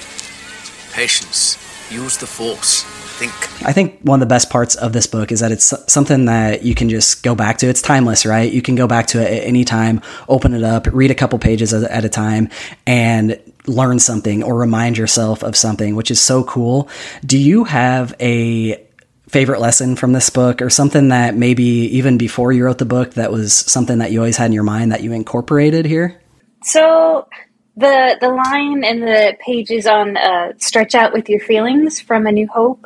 Patience. 0.94 1.58
Use 1.92 2.18
the 2.18 2.28
Force. 2.28 2.97
Think. 3.18 3.68
I 3.68 3.74
think 3.74 4.00
one 4.02 4.22
of 4.22 4.28
the 4.28 4.32
best 4.32 4.52
parts 4.52 4.76
of 4.76 4.94
this 4.94 5.08
book 5.08 5.32
is 5.32 5.40
that 5.40 5.52
it's 5.52 5.74
something 5.92 6.26
that 6.26 6.62
you 6.62 6.76
can 6.76 6.88
just 6.88 7.24
go 7.24 7.34
back 7.34 7.58
to. 7.58 7.68
It's 7.68 7.82
timeless, 7.82 8.28
right? 8.28 8.52
You 8.52 8.62
can 8.62 8.76
go 8.76 8.86
back 8.86 9.08
to 9.08 9.20
it 9.20 9.42
at 9.42 9.48
any 9.48 9.66
time, 9.66 10.02
open 10.30 10.54
it 10.54 10.64
up, 10.64 10.86
read 10.92 11.10
a 11.10 11.16
couple 11.16 11.40
pages 11.40 11.74
at 11.74 12.06
a 12.06 12.10
time, 12.10 12.50
and 12.86 13.40
learn 13.66 13.98
something 13.98 14.44
or 14.44 14.56
remind 14.56 15.00
yourself 15.00 15.44
of 15.44 15.56
something, 15.56 15.96
which 15.96 16.12
is 16.12 16.22
so 16.22 16.44
cool. 16.44 16.90
Do 17.26 17.40
you 17.40 17.64
have 17.64 18.16
a 18.20 18.86
favorite 19.30 19.62
lesson 19.62 19.96
from 19.96 20.14
this 20.14 20.30
book 20.30 20.62
or 20.62 20.70
something 20.70 21.10
that 21.10 21.36
maybe 21.36 21.64
even 21.64 22.20
before 22.20 22.52
you 22.52 22.66
wrote 22.66 22.78
the 22.78 22.86
book 22.86 23.16
that 23.16 23.32
was 23.32 23.52
something 23.52 23.98
that 23.98 24.12
you 24.12 24.20
always 24.20 24.38
had 24.38 24.46
in 24.46 24.54
your 24.54 24.64
mind 24.64 24.92
that 24.92 25.02
you 25.02 25.12
incorporated 25.12 25.86
here? 25.86 26.22
So 26.64 27.28
the 27.76 28.18
the 28.22 28.30
line 28.30 28.84
and 28.84 29.02
the 29.02 29.38
pages 29.40 29.88
on 29.88 30.18
uh, 30.18 30.54
"Stretch 30.58 30.94
Out 30.94 31.14
with 31.14 31.30
Your 31.30 31.40
Feelings" 31.40 32.00
from 32.00 32.28
A 32.28 32.32
New 32.32 32.48
Hope 32.48 32.86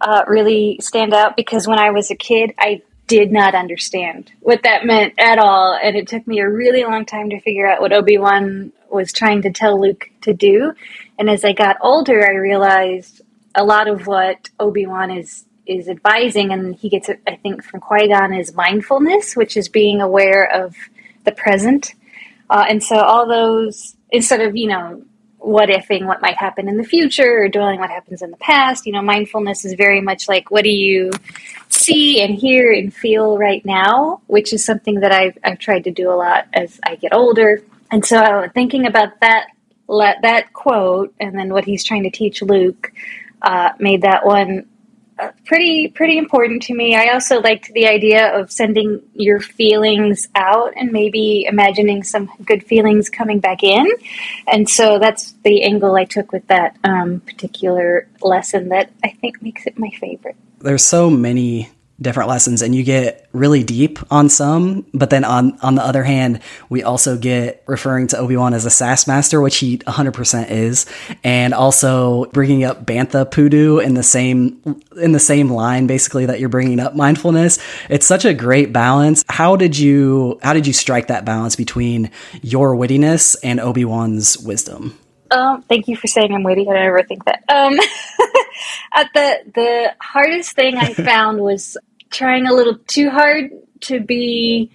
uh, 0.00 0.24
really 0.26 0.78
stand 0.80 1.12
out 1.14 1.36
because 1.36 1.66
when 1.66 1.78
I 1.78 1.90
was 1.90 2.10
a 2.10 2.16
kid, 2.16 2.54
I 2.58 2.82
did 3.06 3.32
not 3.32 3.54
understand 3.54 4.30
what 4.40 4.62
that 4.62 4.86
meant 4.86 5.14
at 5.18 5.38
all, 5.38 5.78
and 5.82 5.96
it 5.96 6.06
took 6.06 6.26
me 6.26 6.38
a 6.38 6.48
really 6.48 6.84
long 6.84 7.04
time 7.04 7.30
to 7.30 7.40
figure 7.40 7.66
out 7.66 7.80
what 7.80 7.92
Obi 7.92 8.18
Wan 8.18 8.72
was 8.88 9.12
trying 9.12 9.42
to 9.42 9.50
tell 9.50 9.80
Luke 9.80 10.10
to 10.22 10.32
do. 10.32 10.72
And 11.18 11.28
as 11.28 11.44
I 11.44 11.52
got 11.52 11.76
older, 11.80 12.24
I 12.24 12.34
realized 12.34 13.20
a 13.54 13.64
lot 13.64 13.88
of 13.88 14.06
what 14.06 14.48
Obi 14.58 14.86
Wan 14.86 15.10
is 15.10 15.44
is 15.66 15.88
advising, 15.88 16.52
and 16.52 16.74
he 16.74 16.88
gets 16.88 17.08
it, 17.08 17.20
I 17.26 17.36
think, 17.36 17.62
from 17.62 17.80
Qui 17.80 18.08
Gon, 18.08 18.32
is 18.32 18.54
mindfulness, 18.54 19.36
which 19.36 19.56
is 19.56 19.68
being 19.68 20.00
aware 20.00 20.44
of 20.44 20.74
the 21.24 21.32
present. 21.32 21.94
Uh, 22.48 22.64
and 22.68 22.82
so 22.82 22.96
all 22.96 23.28
those 23.28 23.96
instead 24.10 24.40
of 24.40 24.56
you 24.56 24.68
know 24.68 25.02
what 25.40 25.68
ifing 25.68 26.06
what 26.06 26.20
might 26.20 26.36
happen 26.36 26.68
in 26.68 26.76
the 26.76 26.84
future 26.84 27.42
or 27.42 27.48
dwelling 27.48 27.80
what 27.80 27.90
happens 27.90 28.22
in 28.22 28.30
the 28.30 28.36
past. 28.36 28.86
You 28.86 28.92
know 28.92 29.02
mindfulness 29.02 29.64
is 29.64 29.74
very 29.74 30.00
much 30.00 30.28
like 30.28 30.50
what 30.50 30.64
do 30.64 30.70
you 30.70 31.10
see 31.68 32.22
and 32.22 32.34
hear 32.34 32.72
and 32.72 32.92
feel 32.92 33.38
right 33.38 33.64
now? 33.64 34.20
Which 34.26 34.52
is 34.52 34.64
something 34.64 35.00
that 35.00 35.12
i've, 35.12 35.36
I've 35.42 35.58
tried 35.58 35.84
to 35.84 35.90
do 35.90 36.10
a 36.10 36.14
lot 36.14 36.46
as 36.52 36.80
i 36.84 36.96
get 36.96 37.14
older. 37.14 37.62
And 37.90 38.04
so 38.04 38.48
thinking 38.54 38.86
about 38.86 39.20
that 39.20 39.48
that 39.88 40.52
quote 40.52 41.12
and 41.18 41.36
then 41.36 41.52
what 41.52 41.64
he's 41.64 41.82
trying 41.82 42.04
to 42.04 42.10
teach 42.10 42.42
luke 42.42 42.92
uh, 43.42 43.70
made 43.80 44.02
that 44.02 44.24
one 44.24 44.69
pretty 45.44 45.88
pretty 45.88 46.18
important 46.18 46.62
to 46.62 46.74
me. 46.74 46.94
I 46.96 47.12
also 47.12 47.40
liked 47.40 47.72
the 47.72 47.86
idea 47.86 48.28
of 48.38 48.50
sending 48.50 49.02
your 49.14 49.40
feelings 49.40 50.28
out 50.34 50.72
and 50.76 50.92
maybe 50.92 51.44
imagining 51.46 52.02
some 52.02 52.30
good 52.44 52.64
feelings 52.64 53.08
coming 53.08 53.40
back 53.40 53.62
in. 53.62 53.86
And 54.46 54.68
so 54.68 54.98
that's 54.98 55.32
the 55.44 55.62
angle 55.62 55.96
I 55.96 56.04
took 56.04 56.32
with 56.32 56.46
that 56.48 56.76
um, 56.84 57.20
particular 57.20 58.08
lesson 58.22 58.68
that 58.70 58.90
I 59.04 59.10
think 59.10 59.42
makes 59.42 59.66
it 59.66 59.78
my 59.78 59.90
favorite. 60.00 60.36
There's 60.60 60.84
so 60.84 61.10
many 61.10 61.70
different 62.00 62.28
lessons 62.28 62.62
and 62.62 62.74
you 62.74 62.82
get 62.82 63.28
really 63.32 63.62
deep 63.62 63.98
on 64.10 64.28
some 64.28 64.86
but 64.94 65.10
then 65.10 65.22
on 65.22 65.58
on 65.60 65.74
the 65.74 65.84
other 65.84 66.02
hand 66.02 66.40
we 66.68 66.82
also 66.82 67.16
get 67.16 67.62
referring 67.66 68.06
to 68.06 68.16
obi-wan 68.16 68.54
as 68.54 68.64
a 68.64 68.70
sass 68.70 69.06
master 69.06 69.40
which 69.40 69.58
he 69.58 69.78
100% 69.78 70.50
is 70.50 70.86
and 71.22 71.52
also 71.52 72.24
bringing 72.26 72.64
up 72.64 72.86
bantha 72.86 73.30
poodoo 73.30 73.78
in 73.78 73.94
the 73.94 74.02
same 74.02 74.82
in 74.96 75.12
the 75.12 75.20
same 75.20 75.50
line 75.50 75.86
basically 75.86 76.24
that 76.26 76.40
you're 76.40 76.48
bringing 76.48 76.80
up 76.80 76.96
mindfulness 76.96 77.58
it's 77.90 78.06
such 78.06 78.24
a 78.24 78.32
great 78.32 78.72
balance 78.72 79.22
how 79.28 79.54
did 79.54 79.78
you 79.78 80.38
how 80.42 80.54
did 80.54 80.66
you 80.66 80.72
strike 80.72 81.08
that 81.08 81.24
balance 81.24 81.54
between 81.54 82.10
your 82.40 82.74
wittiness 82.74 83.36
and 83.42 83.60
obi-wan's 83.60 84.38
wisdom 84.38 84.98
um, 85.32 85.62
thank 85.62 85.86
you 85.86 85.96
for 85.96 86.08
saying 86.08 86.34
I'm 86.34 86.42
witty. 86.42 86.68
I 86.68 86.72
never 86.72 87.04
think 87.04 87.24
that. 87.24 87.44
Um, 87.48 87.74
at 88.92 89.10
the 89.14 89.38
the 89.54 89.94
hardest 90.00 90.52
thing 90.52 90.76
I 90.76 90.92
found 90.92 91.40
was 91.40 91.76
trying 92.10 92.46
a 92.46 92.52
little 92.52 92.78
too 92.86 93.10
hard 93.10 93.50
to 93.82 94.00
be 94.00 94.70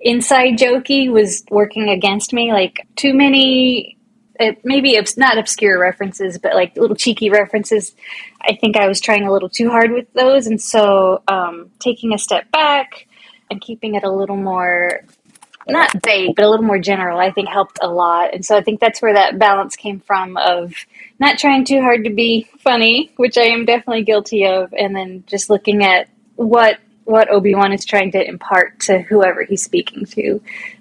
inside 0.00 0.54
jokey 0.54 1.10
was 1.10 1.44
working 1.50 1.88
against 1.88 2.32
me. 2.32 2.52
Like 2.52 2.86
too 2.96 3.14
many, 3.14 3.98
uh, 4.38 4.52
maybe 4.64 5.00
not 5.16 5.38
obscure 5.38 5.78
references, 5.78 6.38
but 6.38 6.54
like 6.54 6.76
little 6.76 6.96
cheeky 6.96 7.30
references. 7.30 7.94
I 8.42 8.56
think 8.56 8.76
I 8.76 8.86
was 8.86 9.00
trying 9.00 9.26
a 9.26 9.32
little 9.32 9.48
too 9.48 9.68
hard 9.68 9.92
with 9.92 10.12
those, 10.12 10.46
and 10.46 10.60
so 10.60 11.22
um, 11.28 11.70
taking 11.78 12.12
a 12.12 12.18
step 12.18 12.50
back 12.50 13.06
and 13.50 13.60
keeping 13.60 13.94
it 13.94 14.04
a 14.04 14.10
little 14.10 14.36
more 14.36 15.02
not 15.68 15.90
vague, 16.04 16.36
but 16.36 16.44
a 16.44 16.48
little 16.48 16.64
more 16.64 16.78
general, 16.78 17.18
I 17.18 17.32
think 17.32 17.48
helped 17.48 17.78
a 17.82 17.88
lot. 17.88 18.32
And 18.32 18.44
so 18.44 18.56
I 18.56 18.62
think 18.62 18.78
that's 18.78 19.02
where 19.02 19.14
that 19.14 19.38
balance 19.38 19.74
came 19.74 20.00
from 20.00 20.36
of 20.36 20.72
not 21.18 21.38
trying 21.38 21.64
too 21.64 21.80
hard 21.80 22.04
to 22.04 22.10
be 22.10 22.48
funny, 22.60 23.12
which 23.16 23.36
I 23.36 23.46
am 23.46 23.64
definitely 23.64 24.04
guilty 24.04 24.46
of, 24.46 24.72
and 24.72 24.94
then 24.94 25.24
just 25.26 25.50
looking 25.50 25.82
at 25.82 26.08
what 26.36 26.78
what 27.04 27.30
Obi 27.30 27.54
Wan 27.54 27.72
is 27.72 27.84
trying 27.84 28.10
to 28.12 28.28
impart 28.28 28.80
to 28.80 29.00
whoever 29.00 29.44
he's 29.44 29.62
speaking 29.62 30.04
to 30.06 30.40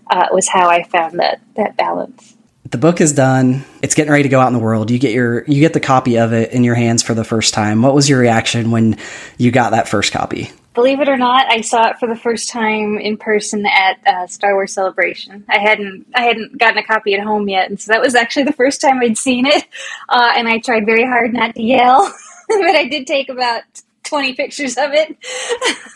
uh, 0.10 0.28
was 0.32 0.48
how 0.48 0.70
I 0.70 0.84
found 0.84 1.20
that 1.20 1.40
that 1.56 1.78
balance. 1.78 2.36
The 2.72 2.80
book 2.80 3.00
is 3.00 3.14
done. 3.14 3.64
It's 3.84 3.94
getting 3.94 4.12
ready 4.12 4.24
to 4.24 4.30
go 4.30 4.40
out 4.40 4.48
in 4.48 4.54
the 4.54 4.60
world. 4.60 4.90
You 4.90 4.98
get 4.98 5.14
your 5.14 5.46
you 5.46 5.60
get 5.60 5.74
the 5.74 5.80
copy 5.80 6.18
of 6.18 6.34
it 6.34 6.52
in 6.52 6.64
your 6.64 6.76
hands 6.76 7.04
for 7.04 7.14
the 7.14 7.24
first 7.24 7.54
time. 7.54 7.82
What 7.82 7.94
was 7.94 8.10
your 8.10 8.20
reaction 8.20 8.72
when 8.72 8.98
you 9.38 9.52
got 9.52 9.72
that 9.72 9.88
first 9.88 10.12
copy? 10.12 10.52
Believe 10.74 11.00
it 11.00 11.08
or 11.08 11.16
not, 11.16 11.50
I 11.50 11.62
saw 11.62 11.90
it 11.90 12.00
for 12.00 12.08
the 12.08 12.18
first 12.18 12.50
time 12.50 12.98
in 12.98 13.16
person 13.16 13.66
at 13.66 13.98
uh, 14.06 14.28
Star 14.28 14.56
Wars 14.56 14.74
Celebration. 14.74 15.46
I 15.48 15.60
hadn't 15.60 16.08
I 16.16 16.24
hadn't 16.24 16.58
gotten 16.58 16.80
a 16.80 16.84
copy 16.84 17.14
at 17.14 17.22
home 17.22 17.48
yet, 17.48 17.70
and 17.70 17.80
so 17.80 17.94
that 17.94 18.02
was 18.02 18.16
actually 18.16 18.44
the 18.44 18.54
first 18.54 18.82
time 18.82 19.00
I'd 19.00 19.18
seen 19.18 19.46
it. 19.46 19.64
Uh, 20.10 20.34
and 20.36 20.48
I 20.48 20.58
tried 20.58 20.86
very 20.86 21.06
hard 21.06 21.34
not 21.34 21.56
to 21.56 21.62
yell, 21.62 22.12
but 22.50 22.76
I 22.76 22.88
did 22.90 23.08
take 23.08 23.30
about 23.30 23.64
20 24.06 24.34
pictures 24.34 24.78
of 24.78 24.92
it. 24.94 25.16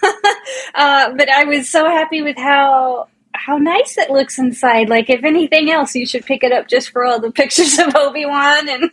uh, 0.76 1.14
but 1.16 1.30
I 1.30 1.46
was 1.46 1.70
so 1.70 1.86
happy 1.86 2.22
with 2.22 2.38
how 2.38 3.08
how 3.34 3.58
nice 3.58 3.98
it 3.98 4.10
looks 4.10 4.38
inside. 4.38 4.90
Like 4.90 5.10
if 5.10 5.24
anything 5.24 5.72
else, 5.72 5.96
you 5.96 6.06
should 6.06 6.26
pick 6.26 6.44
it 6.44 6.52
up 6.52 6.68
just 6.68 6.90
for 6.90 7.06
all 7.06 7.20
the 7.20 7.32
pictures 7.42 7.80
of 7.80 7.96
Obi 7.96 8.26
Wan 8.26 8.68
and 8.68 8.92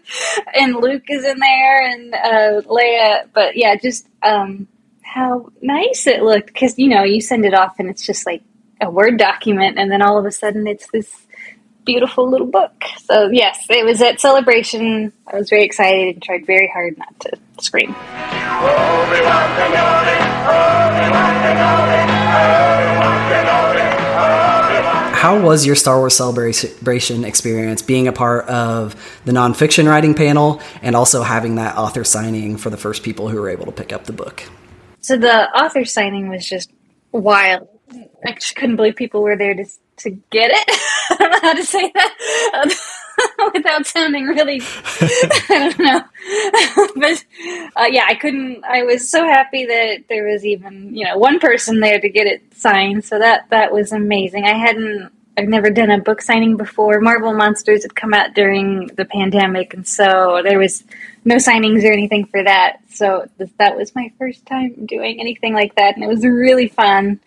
and 0.54 0.76
Luke 0.76 1.04
is 1.08 1.24
in 1.24 1.38
there 1.38 1.86
and 1.90 2.14
uh, 2.14 2.62
Leia. 2.68 3.28
But 3.32 3.56
yeah, 3.56 3.76
just 3.76 4.08
um, 4.22 4.68
how 5.02 5.50
nice 5.62 6.06
it 6.06 6.22
looked 6.22 6.46
because 6.46 6.78
you 6.78 6.88
know 6.88 7.02
you 7.02 7.20
send 7.20 7.44
it 7.44 7.54
off 7.54 7.76
and 7.78 7.88
it's 7.88 8.06
just 8.06 8.26
like 8.26 8.42
a 8.80 8.90
word 8.90 9.18
document, 9.18 9.78
and 9.78 9.90
then 9.90 10.02
all 10.02 10.18
of 10.18 10.26
a 10.26 10.30
sudden 10.32 10.66
it's 10.66 10.88
this 10.90 11.25
beautiful 11.86 12.28
little 12.28 12.48
book. 12.48 12.72
So 13.04 13.30
yes, 13.30 13.64
it 13.70 13.86
was 13.86 14.02
at 14.02 14.20
Celebration. 14.20 15.12
I 15.26 15.36
was 15.36 15.48
very 15.48 15.64
excited 15.64 16.14
and 16.14 16.22
tried 16.22 16.44
very 16.44 16.68
hard 16.68 16.98
not 16.98 17.18
to 17.20 17.38
scream. 17.60 17.94
How 25.14 25.40
was 25.40 25.64
your 25.64 25.74
Star 25.74 25.98
Wars 25.98 26.14
Celebration 26.14 27.24
experience 27.24 27.82
being 27.82 28.06
a 28.06 28.12
part 28.12 28.46
of 28.48 28.94
the 29.24 29.32
nonfiction 29.32 29.88
writing 29.88 30.14
panel 30.14 30.60
and 30.82 30.94
also 30.94 31.22
having 31.22 31.54
that 31.54 31.76
author 31.76 32.04
signing 32.04 32.58
for 32.58 32.70
the 32.70 32.76
first 32.76 33.02
people 33.02 33.28
who 33.28 33.40
were 33.40 33.48
able 33.48 33.66
to 33.66 33.72
pick 33.72 33.92
up 33.92 34.04
the 34.04 34.12
book? 34.12 34.44
So 35.00 35.16
the 35.16 35.50
author 35.50 35.84
signing 35.84 36.28
was 36.28 36.46
just 36.46 36.70
wild. 37.12 37.68
I 38.24 38.32
just 38.32 38.56
couldn't 38.56 38.76
believe 38.76 38.96
people 38.96 39.22
were 39.22 39.36
there 39.36 39.54
to 39.54 39.64
to 39.98 40.10
get 40.30 40.50
it. 40.52 40.80
I 41.18 41.22
don't 41.22 41.30
know 41.30 41.48
how 41.48 41.54
to 41.54 41.64
say 41.64 41.92
that. 41.94 42.76
without 43.54 43.86
sounding 43.86 44.26
really, 44.26 44.60
I 45.00 45.72
don't 45.76 45.78
know. 45.78 46.02
but 46.96 47.24
uh, 47.76 47.86
yeah, 47.90 48.04
I 48.08 48.14
couldn't. 48.14 48.64
I 48.64 48.82
was 48.82 49.08
so 49.10 49.24
happy 49.24 49.66
that 49.66 50.04
there 50.08 50.26
was 50.26 50.44
even 50.44 50.94
you 50.94 51.04
know 51.04 51.18
one 51.18 51.38
person 51.38 51.80
there 51.80 52.00
to 52.00 52.08
get 52.08 52.26
it 52.26 52.42
signed. 52.54 53.04
So 53.04 53.18
that 53.18 53.48
that 53.50 53.72
was 53.72 53.92
amazing. 53.92 54.44
I 54.44 54.54
hadn't. 54.54 55.10
I've 55.38 55.48
never 55.48 55.68
done 55.68 55.90
a 55.90 55.98
book 56.00 56.22
signing 56.22 56.56
before. 56.56 56.98
Marvel 57.00 57.34
Monsters 57.34 57.82
had 57.82 57.94
come 57.94 58.14
out 58.14 58.34
during 58.34 58.86
the 58.96 59.04
pandemic, 59.04 59.74
and 59.74 59.86
so 59.86 60.40
there 60.42 60.58
was 60.58 60.82
no 61.26 61.36
signings 61.36 61.84
or 61.84 61.92
anything 61.92 62.24
for 62.26 62.42
that. 62.42 62.78
So 62.88 63.28
th- 63.36 63.50
that 63.58 63.76
was 63.76 63.94
my 63.94 64.10
first 64.18 64.46
time 64.46 64.86
doing 64.86 65.20
anything 65.20 65.52
like 65.52 65.74
that, 65.74 65.94
and 65.94 66.02
it 66.02 66.08
was 66.08 66.24
really 66.24 66.68
fun. 66.68 67.20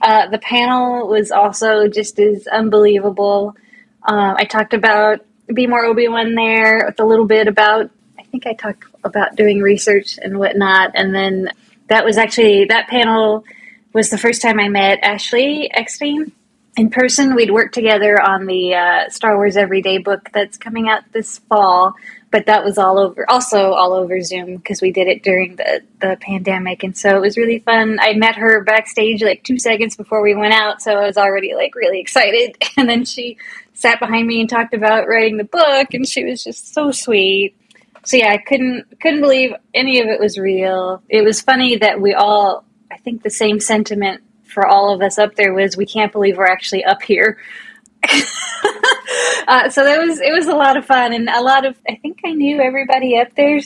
Uh, 0.00 0.28
the 0.28 0.38
panel 0.38 1.08
was 1.08 1.30
also 1.30 1.88
just 1.88 2.18
as 2.18 2.46
unbelievable. 2.46 3.56
Uh, 4.02 4.34
I 4.36 4.44
talked 4.44 4.74
about 4.74 5.24
Be 5.52 5.66
More 5.66 5.84
Obi 5.84 6.08
Wan 6.08 6.34
there 6.34 6.84
with 6.86 7.00
a 7.00 7.04
little 7.04 7.26
bit 7.26 7.48
about, 7.48 7.90
I 8.18 8.22
think 8.24 8.46
I 8.46 8.54
talked 8.54 8.84
about 9.04 9.36
doing 9.36 9.60
research 9.60 10.18
and 10.22 10.38
whatnot. 10.38 10.92
And 10.94 11.14
then 11.14 11.50
that 11.88 12.04
was 12.04 12.16
actually, 12.16 12.66
that 12.66 12.88
panel 12.88 13.44
was 13.92 14.10
the 14.10 14.18
first 14.18 14.42
time 14.42 14.60
I 14.60 14.68
met 14.68 15.00
Ashley 15.02 15.70
Eckstein 15.72 16.32
in 16.78 16.90
person. 16.90 17.34
We'd 17.34 17.50
worked 17.50 17.74
together 17.74 18.20
on 18.20 18.46
the 18.46 18.74
uh, 18.74 19.08
Star 19.10 19.36
Wars 19.36 19.56
Everyday 19.56 19.98
book 19.98 20.30
that's 20.32 20.56
coming 20.56 20.88
out 20.88 21.02
this 21.12 21.38
fall 21.50 21.94
but 22.30 22.46
that 22.46 22.64
was 22.64 22.78
all 22.78 22.98
over 22.98 23.28
also 23.30 23.72
all 23.72 23.92
over 23.94 24.20
zoom 24.20 24.56
because 24.56 24.82
we 24.82 24.92
did 24.92 25.08
it 25.08 25.22
during 25.22 25.56
the 25.56 25.82
the 26.00 26.16
pandemic. 26.20 26.82
And 26.82 26.96
so 26.96 27.16
it 27.16 27.20
was 27.20 27.36
really 27.36 27.60
fun. 27.60 27.98
I 28.00 28.14
met 28.14 28.36
her 28.36 28.62
backstage 28.62 29.22
like 29.22 29.42
two 29.44 29.58
seconds 29.58 29.96
before 29.96 30.22
we 30.22 30.34
went 30.34 30.54
out 30.54 30.82
so 30.82 30.92
i 30.92 31.06
was 31.06 31.16
already 31.16 31.54
like 31.54 31.74
really 31.74 32.00
excited. 32.00 32.56
And 32.76 32.88
then 32.88 33.04
she 33.04 33.38
sat 33.74 33.98
behind 33.98 34.26
me 34.28 34.40
and 34.40 34.48
talked 34.48 34.72
about 34.72 35.08
writing 35.08 35.36
the 35.36 35.44
book 35.44 35.94
and 35.94 36.06
she 36.06 36.24
was 36.24 36.44
just 36.44 36.74
so 36.74 36.90
sweet. 36.92 37.56
So 38.04 38.16
yeah 38.16 38.32
i 38.32 38.38
couldn't 38.38 39.00
couldn't 39.00 39.20
believe 39.20 39.52
any 39.74 40.00
of 40.00 40.08
it 40.08 40.20
was 40.20 40.38
real. 40.38 41.02
It 41.08 41.22
was 41.22 41.40
funny 41.40 41.76
that 41.76 42.00
we 42.00 42.14
all 42.14 42.64
i 42.90 42.98
think 42.98 43.22
the 43.22 43.30
same 43.30 43.58
sentiment 43.58 44.22
for 44.58 44.66
all 44.66 44.92
of 44.92 45.00
us 45.00 45.18
up 45.18 45.36
there 45.36 45.54
was 45.54 45.76
we 45.76 45.86
can't 45.86 46.10
believe 46.10 46.36
we're 46.36 46.44
actually 46.44 46.84
up 46.84 47.00
here. 47.02 47.38
Uh, 49.46 49.70
so 49.70 49.82
that 49.82 49.98
was 49.98 50.20
it 50.20 50.30
was 50.30 50.46
a 50.46 50.54
lot 50.54 50.76
of 50.76 50.84
fun 50.84 51.14
and 51.14 51.26
a 51.30 51.40
lot 51.40 51.64
of 51.64 51.74
I 51.88 51.94
think 51.94 52.20
I 52.26 52.34
knew 52.34 52.60
everybody 52.60 53.16
up 53.16 53.34
there. 53.34 53.58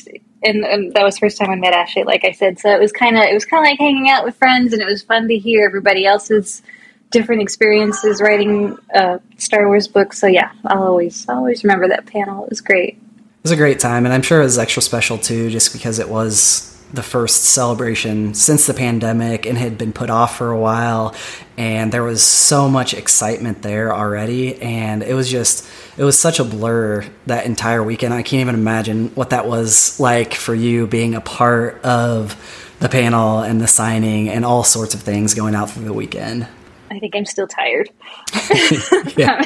And, 0.45 0.65
and 0.65 0.93
that 0.93 1.03
was 1.03 1.19
first 1.19 1.39
time 1.39 1.51
I 1.51 1.57
met 1.57 1.73
Ashley 1.73 2.05
like 2.05 2.25
I 2.25 2.31
said. 2.31 2.61
So 2.61 2.71
it 2.71 2.79
was 2.79 2.93
kind 2.93 3.17
of 3.17 3.25
it 3.25 3.35
was 3.35 3.45
kind 3.45 3.67
of 3.67 3.71
like 3.71 3.81
hanging 3.81 4.09
out 4.09 4.25
with 4.25 4.37
friends 4.37 4.73
and 4.73 4.81
it 4.81 4.85
was 4.85 5.03
fun 5.03 5.27
to 5.27 5.37
hear 5.37 5.67
everybody 5.67 6.07
else's 6.07 6.63
different 7.11 7.43
experiences 7.43 8.21
writing 8.21 8.79
uh, 8.95 9.19
Star 9.39 9.67
Wars 9.67 9.89
books. 9.89 10.21
So 10.21 10.29
yeah 10.29 10.53
I'll 10.67 10.85
always 10.85 11.29
always 11.29 11.65
remember 11.65 11.89
that 11.89 12.07
panel. 12.07 12.45
It 12.45 12.51
was 12.51 12.61
great. 12.61 12.95
It 12.95 13.43
was 13.43 13.51
a 13.51 13.57
great 13.57 13.81
time 13.81 14.05
and 14.05 14.15
I'm 14.15 14.23
sure 14.23 14.41
it 14.41 14.45
was 14.45 14.59
extra 14.59 14.83
special 14.83 15.19
too 15.19 15.51
just 15.51 15.73
because 15.73 15.99
it 15.99 16.09
was 16.09 16.72
the 16.93 17.03
first 17.03 17.45
celebration 17.45 18.35
since 18.35 18.67
the 18.67 18.75
pandemic 18.75 19.47
and 19.47 19.57
had 19.57 19.79
been 19.79 19.93
put 19.93 20.11
off 20.11 20.37
for 20.37 20.51
a 20.51 20.59
while. 20.59 21.15
And 21.57 21.93
there 21.93 22.03
was 22.03 22.23
so 22.23 22.69
much 22.69 22.95
excitement 22.95 23.63
there 23.63 23.95
already. 23.95 24.61
And 24.61 25.03
it 25.03 25.15
was 25.15 25.31
just 25.31 25.69
it 25.97 26.05
was 26.05 26.19
such 26.19 26.39
a 26.39 26.45
blur 26.45 27.05
that 27.27 27.47
entire 27.47 27.83
weekend. 27.83 28.15
I 28.15 28.23
can't 28.23 28.41
even 28.41 28.55
imagine 28.55 29.09
what 29.11 29.31
that 29.31 29.47
was 29.47 29.99
like 30.01 30.35
for 30.35 30.55
you 30.55 30.87
being 30.87 31.15
a 31.15 31.21
part 31.21 31.83
of 31.85 32.37
the 32.81 32.89
panel 32.89 33.41
and 33.41 33.61
the 33.61 33.69
signing 33.69 34.29
and 34.29 34.45
all 34.45 34.65
sorts 34.65 34.95
of 34.95 35.01
things 35.03 35.35
going 35.35 35.55
out 35.55 35.71
through 35.71 35.85
the 35.85 35.93
weekend. 35.93 36.49
I 36.91 36.99
think 36.99 37.17
i'm 37.17 37.25
still 37.25 37.47
tired. 37.47 37.89
Yeah. 39.17 39.43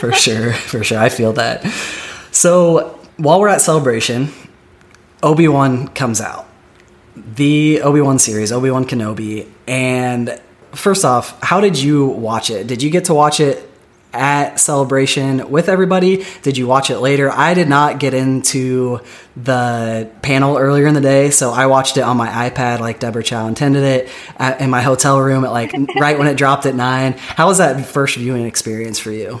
For 0.00 0.12
sure. 0.12 0.52
For 0.52 0.82
sure. 0.84 0.98
I 0.98 1.08
feel 1.08 1.32
that. 1.34 1.64
So 2.30 2.98
while 3.16 3.40
we're 3.40 3.48
at 3.48 3.60
celebration 3.60 4.28
Obi 5.22 5.48
Wan 5.48 5.88
comes 5.88 6.20
out, 6.20 6.48
the 7.16 7.82
Obi 7.82 8.00
Wan 8.00 8.18
series, 8.18 8.50
Obi 8.52 8.70
Wan 8.70 8.84
Kenobi, 8.84 9.48
and 9.66 10.40
first 10.72 11.04
off, 11.04 11.40
how 11.42 11.60
did 11.60 11.78
you 11.78 12.06
watch 12.06 12.50
it? 12.50 12.66
Did 12.66 12.82
you 12.82 12.90
get 12.90 13.04
to 13.06 13.14
watch 13.14 13.38
it 13.40 13.68
at 14.12 14.58
Celebration 14.60 15.50
with 15.50 15.68
everybody? 15.68 16.24
Did 16.42 16.58
you 16.58 16.66
watch 16.66 16.90
it 16.90 16.98
later? 16.98 17.30
I 17.30 17.54
did 17.54 17.68
not 17.68 17.98
get 17.98 18.14
into 18.14 19.00
the 19.36 20.10
panel 20.22 20.58
earlier 20.58 20.86
in 20.86 20.94
the 20.94 21.00
day, 21.00 21.30
so 21.30 21.50
I 21.50 21.66
watched 21.66 21.96
it 21.96 22.02
on 22.02 22.16
my 22.16 22.50
iPad 22.50 22.80
like 22.80 22.98
Deborah 22.98 23.22
Chow 23.22 23.46
intended 23.46 23.84
it 23.84 24.08
at, 24.36 24.60
in 24.60 24.70
my 24.70 24.82
hotel 24.82 25.20
room 25.20 25.44
at 25.44 25.52
like 25.52 25.72
right 25.96 26.18
when 26.18 26.26
it 26.26 26.36
dropped 26.36 26.66
at 26.66 26.74
nine. 26.74 27.12
How 27.12 27.46
was 27.46 27.58
that 27.58 27.84
first 27.86 28.16
viewing 28.16 28.44
experience 28.44 28.98
for 28.98 29.12
you? 29.12 29.40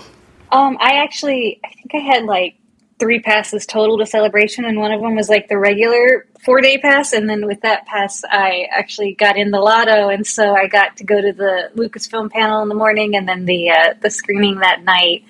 Um, 0.50 0.76
I 0.80 1.02
actually, 1.02 1.60
I 1.64 1.68
think 1.68 1.94
I 1.94 1.98
had 1.98 2.24
like 2.24 2.56
three 3.02 3.18
passes 3.18 3.66
total 3.66 3.98
to 3.98 4.06
celebration 4.06 4.64
and 4.64 4.78
one 4.78 4.92
of 4.92 5.00
them 5.00 5.16
was 5.16 5.28
like 5.28 5.48
the 5.48 5.58
regular 5.58 6.24
four 6.38 6.60
day 6.60 6.78
pass 6.78 7.12
and 7.12 7.28
then 7.28 7.44
with 7.44 7.60
that 7.62 7.84
pass 7.84 8.22
i 8.30 8.68
actually 8.70 9.12
got 9.14 9.36
in 9.36 9.50
the 9.50 9.58
lotto 9.58 10.08
and 10.08 10.24
so 10.24 10.54
i 10.54 10.68
got 10.68 10.96
to 10.96 11.02
go 11.02 11.20
to 11.20 11.32
the 11.32 11.68
lucasfilm 11.74 12.30
panel 12.30 12.62
in 12.62 12.68
the 12.68 12.76
morning 12.76 13.16
and 13.16 13.28
then 13.28 13.44
the 13.44 13.68
uh, 13.70 13.92
the 14.02 14.08
screening 14.08 14.60
that 14.60 14.84
night. 14.84 15.24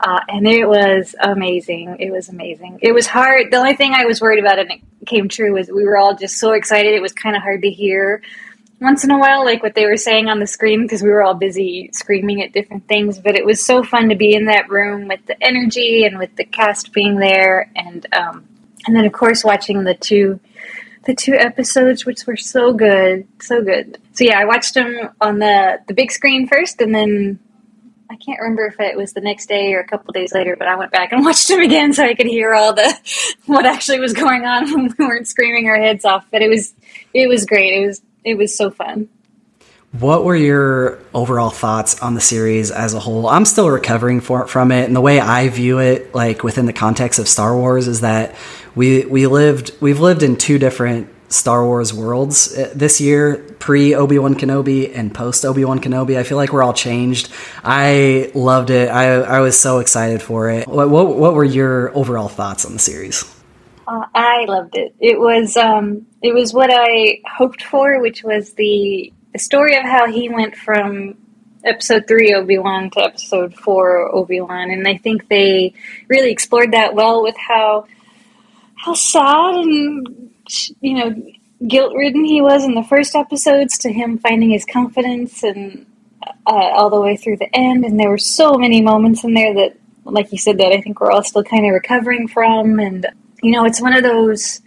Uh, 0.00 0.20
and 0.28 0.46
it 0.46 0.64
was 0.64 1.16
amazing. 1.18 1.96
It 1.98 2.12
was 2.12 2.28
amazing. 2.28 2.78
It 2.80 2.92
was 2.92 3.08
hard. 3.08 3.50
The 3.50 3.56
only 3.56 3.74
thing 3.74 3.94
i 3.94 4.04
was 4.06 4.20
worried 4.20 4.38
about 4.38 4.58
and 4.58 4.70
it 4.70 4.80
came 5.06 5.28
true 5.28 5.52
was 5.52 5.68
we 5.68 5.84
were 5.84 5.98
all 5.98 6.14
just 6.14 6.38
so 6.38 6.52
excited. 6.52 6.94
It 6.94 7.02
was 7.02 7.12
kind 7.12 7.36
of 7.36 7.42
hard 7.42 7.62
to 7.62 7.70
hear 7.70 8.22
once 8.80 9.04
in 9.04 9.10
a 9.10 9.18
while, 9.18 9.44
like 9.44 9.62
what 9.62 9.74
they 9.74 9.86
were 9.86 9.96
saying 9.96 10.28
on 10.28 10.38
the 10.38 10.46
screen, 10.46 10.82
because 10.82 11.02
we 11.02 11.08
were 11.08 11.22
all 11.22 11.34
busy 11.34 11.90
screaming 11.92 12.42
at 12.42 12.52
different 12.52 12.86
things. 12.86 13.18
But 13.18 13.34
it 13.34 13.44
was 13.44 13.64
so 13.64 13.82
fun 13.82 14.08
to 14.08 14.14
be 14.14 14.34
in 14.34 14.46
that 14.46 14.68
room 14.68 15.08
with 15.08 15.24
the 15.26 15.42
energy 15.42 16.04
and 16.04 16.18
with 16.18 16.34
the 16.36 16.44
cast 16.44 16.92
being 16.92 17.16
there, 17.16 17.70
and 17.74 18.06
um, 18.14 18.46
and 18.86 18.96
then 18.96 19.04
of 19.04 19.12
course 19.12 19.44
watching 19.44 19.84
the 19.84 19.94
two 19.94 20.40
the 21.04 21.14
two 21.14 21.34
episodes, 21.34 22.04
which 22.04 22.26
were 22.26 22.36
so 22.36 22.72
good, 22.72 23.26
so 23.40 23.62
good. 23.62 23.98
So 24.12 24.24
yeah, 24.24 24.38
I 24.38 24.44
watched 24.44 24.74
them 24.74 25.10
on 25.20 25.38
the 25.38 25.80
the 25.88 25.94
big 25.94 26.12
screen 26.12 26.46
first, 26.46 26.80
and 26.80 26.94
then 26.94 27.40
I 28.10 28.16
can't 28.16 28.40
remember 28.40 28.66
if 28.66 28.80
it 28.80 28.96
was 28.96 29.12
the 29.12 29.20
next 29.20 29.46
day 29.46 29.74
or 29.74 29.80
a 29.80 29.86
couple 29.86 30.12
days 30.12 30.32
later, 30.32 30.56
but 30.56 30.68
I 30.68 30.76
went 30.76 30.92
back 30.92 31.12
and 31.12 31.24
watched 31.24 31.48
them 31.48 31.60
again 31.60 31.92
so 31.92 32.04
I 32.04 32.14
could 32.14 32.26
hear 32.26 32.54
all 32.54 32.72
the 32.72 32.94
what 33.46 33.66
actually 33.66 34.00
was 34.00 34.12
going 34.12 34.44
on 34.44 34.72
when 34.72 34.94
we 34.98 35.04
weren't 35.04 35.28
screaming 35.28 35.68
our 35.68 35.76
heads 35.80 36.04
off. 36.04 36.26
But 36.30 36.42
it 36.42 36.48
was 36.48 36.74
it 37.12 37.28
was 37.28 37.44
great. 37.44 37.74
It 37.74 37.86
was 37.86 38.02
it 38.24 38.36
was 38.36 38.56
so 38.56 38.70
fun. 38.70 39.08
What 39.92 40.24
were 40.24 40.36
your 40.36 40.98
overall 41.14 41.48
thoughts 41.48 41.98
on 42.00 42.14
the 42.14 42.20
series 42.20 42.70
as 42.70 42.92
a 42.92 43.00
whole? 43.00 43.26
I'm 43.26 43.46
still 43.46 43.70
recovering 43.70 44.20
for, 44.20 44.46
from 44.46 44.70
it, 44.70 44.84
and 44.84 44.94
the 44.94 45.00
way 45.00 45.18
I 45.18 45.48
view 45.48 45.78
it, 45.78 46.14
like 46.14 46.44
within 46.44 46.66
the 46.66 46.74
context 46.74 47.18
of 47.18 47.26
Star 47.26 47.56
Wars, 47.56 47.88
is 47.88 48.02
that 48.02 48.34
we 48.74 49.06
we 49.06 49.26
lived 49.26 49.72
we've 49.80 49.98
lived 50.00 50.22
in 50.22 50.36
two 50.36 50.58
different 50.58 51.08
Star 51.30 51.64
Wars 51.64 51.94
worlds 51.94 52.56
uh, 52.56 52.70
this 52.74 53.00
year, 53.00 53.38
pre 53.58 53.94
Obi 53.94 54.18
Wan 54.18 54.34
Kenobi 54.34 54.94
and 54.94 55.14
post 55.14 55.44
Obi 55.44 55.64
Wan 55.64 55.78
Kenobi. 55.78 56.18
I 56.18 56.22
feel 56.22 56.36
like 56.36 56.52
we're 56.52 56.62
all 56.62 56.74
changed. 56.74 57.30
I 57.64 58.30
loved 58.34 58.68
it. 58.68 58.90
I 58.90 59.14
I 59.14 59.40
was 59.40 59.58
so 59.58 59.78
excited 59.78 60.20
for 60.20 60.50
it. 60.50 60.68
What 60.68 60.90
what, 60.90 61.16
what 61.16 61.34
were 61.34 61.44
your 61.44 61.96
overall 61.96 62.28
thoughts 62.28 62.66
on 62.66 62.74
the 62.74 62.78
series? 62.78 63.24
Uh, 63.88 64.04
I 64.14 64.44
loved 64.44 64.76
it. 64.76 64.94
It 65.00 65.18
was 65.18 65.56
um, 65.56 66.06
it 66.22 66.34
was 66.34 66.52
what 66.52 66.68
I 66.70 67.22
hoped 67.26 67.62
for, 67.62 68.00
which 68.00 68.22
was 68.22 68.52
the 68.52 69.12
the 69.32 69.38
story 69.38 69.76
of 69.76 69.84
how 69.84 70.10
he 70.10 70.28
went 70.28 70.54
from 70.56 71.16
episode 71.64 72.06
three 72.06 72.34
Obi 72.34 72.58
Wan 72.58 72.90
to 72.90 73.00
episode 73.00 73.54
four 73.54 74.14
Obi 74.14 74.42
Wan, 74.42 74.70
and 74.70 74.86
I 74.86 74.98
think 74.98 75.28
they 75.28 75.72
really 76.08 76.30
explored 76.30 76.72
that 76.72 76.94
well 76.94 77.22
with 77.22 77.36
how 77.36 77.86
how 78.76 78.92
sad 78.92 79.54
and 79.54 80.30
you 80.82 80.94
know 80.94 81.32
guilt 81.66 81.94
ridden 81.94 82.24
he 82.24 82.42
was 82.42 82.64
in 82.64 82.74
the 82.74 82.84
first 82.84 83.16
episodes 83.16 83.78
to 83.78 83.92
him 83.92 84.18
finding 84.18 84.50
his 84.50 84.66
confidence 84.66 85.42
and 85.42 85.86
uh, 86.46 86.52
all 86.52 86.90
the 86.90 87.00
way 87.00 87.16
through 87.16 87.38
the 87.38 87.54
end. 87.56 87.86
And 87.86 87.98
there 87.98 88.10
were 88.10 88.18
so 88.18 88.52
many 88.54 88.82
moments 88.82 89.24
in 89.24 89.32
there 89.32 89.54
that, 89.54 89.76
like 90.04 90.30
you 90.30 90.38
said, 90.38 90.58
that 90.58 90.72
I 90.72 90.80
think 90.82 91.00
we're 91.00 91.10
all 91.10 91.22
still 91.22 91.42
kind 91.42 91.64
of 91.66 91.72
recovering 91.72 92.28
from, 92.28 92.78
and 92.78 93.06
you 93.42 93.52
know, 93.52 93.64
it's 93.64 93.80
one 93.80 93.94
of 93.94 94.02
those. 94.02 94.60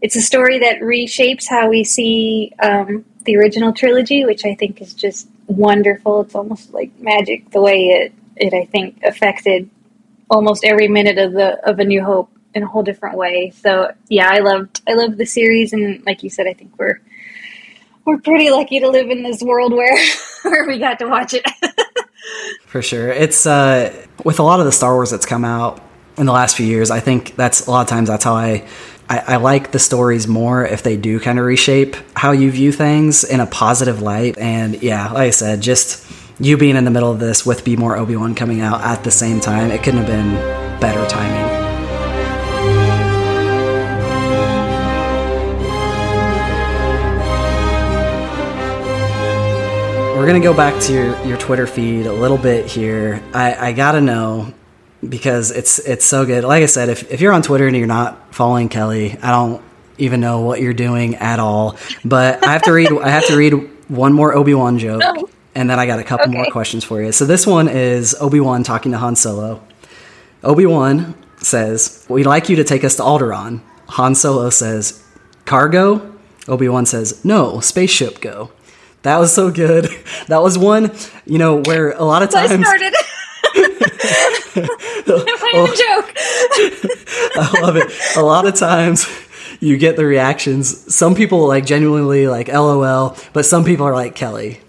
It's 0.00 0.16
a 0.16 0.22
story 0.22 0.60
that 0.60 0.80
reshapes 0.80 1.48
how 1.48 1.68
we 1.68 1.84
see 1.84 2.52
um, 2.60 3.04
the 3.24 3.36
original 3.36 3.72
trilogy, 3.72 4.24
which 4.24 4.44
I 4.44 4.54
think 4.54 4.80
is 4.80 4.94
just 4.94 5.28
wonderful. 5.46 6.22
It's 6.22 6.34
almost 6.34 6.72
like 6.72 6.98
magic 6.98 7.50
the 7.50 7.60
way 7.60 7.86
it 7.86 8.12
it 8.36 8.54
I 8.54 8.64
think 8.66 9.02
affected 9.02 9.68
almost 10.30 10.64
every 10.64 10.88
minute 10.88 11.18
of 11.18 11.32
the 11.32 11.58
of 11.68 11.78
A 11.78 11.84
New 11.84 12.02
Hope 12.02 12.30
in 12.54 12.62
a 12.62 12.66
whole 12.66 12.82
different 12.82 13.16
way. 13.16 13.50
So 13.50 13.92
yeah, 14.08 14.28
I 14.30 14.38
loved 14.38 14.80
I 14.88 14.94
loved 14.94 15.18
the 15.18 15.26
series, 15.26 15.72
and 15.72 16.04
like 16.06 16.22
you 16.22 16.30
said, 16.30 16.46
I 16.46 16.52
think 16.52 16.72
we're 16.78 17.00
we're 18.04 18.18
pretty 18.18 18.50
lucky 18.50 18.80
to 18.80 18.88
live 18.88 19.10
in 19.10 19.22
this 19.22 19.42
world 19.42 19.72
where 19.72 19.98
where 20.42 20.66
we 20.66 20.78
got 20.78 20.98
to 21.00 21.06
watch 21.06 21.34
it. 21.34 21.44
For 22.66 22.82
sure, 22.82 23.10
it's 23.10 23.46
uh, 23.46 23.94
with 24.24 24.38
a 24.38 24.42
lot 24.42 24.60
of 24.60 24.66
the 24.66 24.72
Star 24.72 24.94
Wars 24.94 25.10
that's 25.10 25.26
come 25.26 25.44
out 25.44 25.80
in 26.18 26.26
the 26.26 26.32
last 26.32 26.56
few 26.56 26.66
years. 26.66 26.90
I 26.90 27.00
think 27.00 27.36
that's 27.36 27.66
a 27.66 27.70
lot 27.70 27.82
of 27.82 27.88
times 27.88 28.08
that's 28.08 28.24
how 28.24 28.34
I, 28.34 28.66
I, 29.08 29.18
I 29.18 29.36
like 29.36 29.70
the 29.70 29.78
stories 29.78 30.26
more 30.26 30.66
if 30.66 30.82
they 30.82 30.96
do 30.96 31.20
kind 31.20 31.38
of 31.38 31.44
reshape 31.44 31.96
how 32.14 32.32
you 32.32 32.50
view 32.50 32.72
things 32.72 33.24
in 33.24 33.40
a 33.40 33.46
positive 33.46 34.02
light. 34.02 34.36
And 34.38 34.82
yeah, 34.82 35.06
like 35.12 35.28
I 35.28 35.30
said, 35.30 35.60
just 35.60 36.10
you 36.40 36.56
being 36.56 36.76
in 36.76 36.84
the 36.84 36.90
middle 36.90 37.10
of 37.10 37.18
this 37.18 37.46
with 37.46 37.64
Be 37.64 37.76
More 37.76 37.96
Obi 37.96 38.16
Wan 38.16 38.34
coming 38.34 38.60
out 38.60 38.80
at 38.82 39.04
the 39.04 39.10
same 39.10 39.40
time, 39.40 39.70
it 39.70 39.82
couldn't 39.82 40.04
have 40.04 40.06
been 40.06 40.34
better 40.80 41.04
timing. 41.08 41.68
We're 50.18 50.26
gonna 50.26 50.40
go 50.40 50.52
back 50.52 50.82
to 50.82 50.92
your, 50.92 51.24
your 51.24 51.38
Twitter 51.38 51.66
feed 51.66 52.06
a 52.06 52.12
little 52.12 52.36
bit 52.36 52.66
here. 52.66 53.22
I, 53.32 53.68
I 53.68 53.72
gotta 53.72 54.00
know 54.00 54.52
because 55.06 55.50
it's 55.50 55.78
it's 55.80 56.04
so 56.04 56.24
good. 56.26 56.44
Like 56.44 56.62
I 56.62 56.66
said, 56.66 56.88
if, 56.88 57.10
if 57.10 57.20
you're 57.20 57.32
on 57.32 57.42
Twitter 57.42 57.66
and 57.66 57.76
you're 57.76 57.86
not 57.86 58.34
following 58.34 58.68
Kelly, 58.68 59.16
I 59.22 59.30
don't 59.30 59.62
even 59.98 60.20
know 60.20 60.40
what 60.40 60.60
you're 60.60 60.72
doing 60.74 61.16
at 61.16 61.38
all. 61.40 61.76
But 62.04 62.44
I 62.46 62.52
have 62.52 62.62
to 62.62 62.72
read 62.72 62.90
I 62.92 63.08
have 63.10 63.26
to 63.26 63.36
read 63.36 63.52
one 63.88 64.12
more 64.12 64.34
Obi 64.34 64.54
Wan 64.54 64.78
joke, 64.78 65.02
Oh. 65.04 65.28
and 65.54 65.68
then 65.70 65.78
I 65.78 65.86
got 65.86 65.98
a 65.98 66.04
couple 66.04 66.28
more 66.28 66.46
questions 66.46 66.84
for 66.84 67.02
you. 67.02 67.12
So 67.12 67.24
this 67.24 67.46
one 67.46 67.68
is 67.68 68.14
Obi 68.20 68.40
Wan 68.40 68.62
talking 68.62 68.92
to 68.92 68.98
Han 68.98 69.16
Solo. 69.16 69.62
Obi 70.44 70.66
Wan 70.66 71.14
says, 71.38 72.04
"We'd 72.08 72.26
like 72.26 72.48
you 72.48 72.56
to 72.56 72.64
take 72.64 72.84
us 72.84 72.96
to 72.96 73.02
Alderaan." 73.02 73.60
Han 73.90 74.14
Solo 74.14 74.50
says, 74.50 75.02
"Cargo." 75.44 76.12
Obi 76.48 76.68
Wan 76.68 76.86
says, 76.86 77.24
"No, 77.24 77.60
spaceship 77.60 78.20
go." 78.20 78.50
That 79.02 79.18
was 79.18 79.32
so 79.32 79.50
good. 79.50 79.88
That 80.28 80.42
was 80.42 80.58
one, 80.58 80.90
you 81.24 81.38
know, 81.38 81.62
where 81.62 81.92
a 81.92 82.04
lot 82.04 82.22
of 82.22 82.28
times 82.30 82.50
What 85.08 85.54
a 85.54 85.58
oh. 85.58 85.66
joke. 85.66 86.12
I 87.36 87.60
love 87.62 87.76
it. 87.76 87.90
A 88.16 88.22
lot 88.22 88.46
of 88.46 88.54
times 88.54 89.06
you 89.60 89.76
get 89.76 89.96
the 89.96 90.04
reactions. 90.04 90.94
Some 90.94 91.14
people 91.14 91.46
like 91.46 91.64
genuinely 91.64 92.28
like 92.28 92.48
LOL, 92.48 93.16
but 93.32 93.46
some 93.46 93.64
people 93.64 93.86
are 93.86 93.94
like 93.94 94.14
Kelly. 94.14 94.60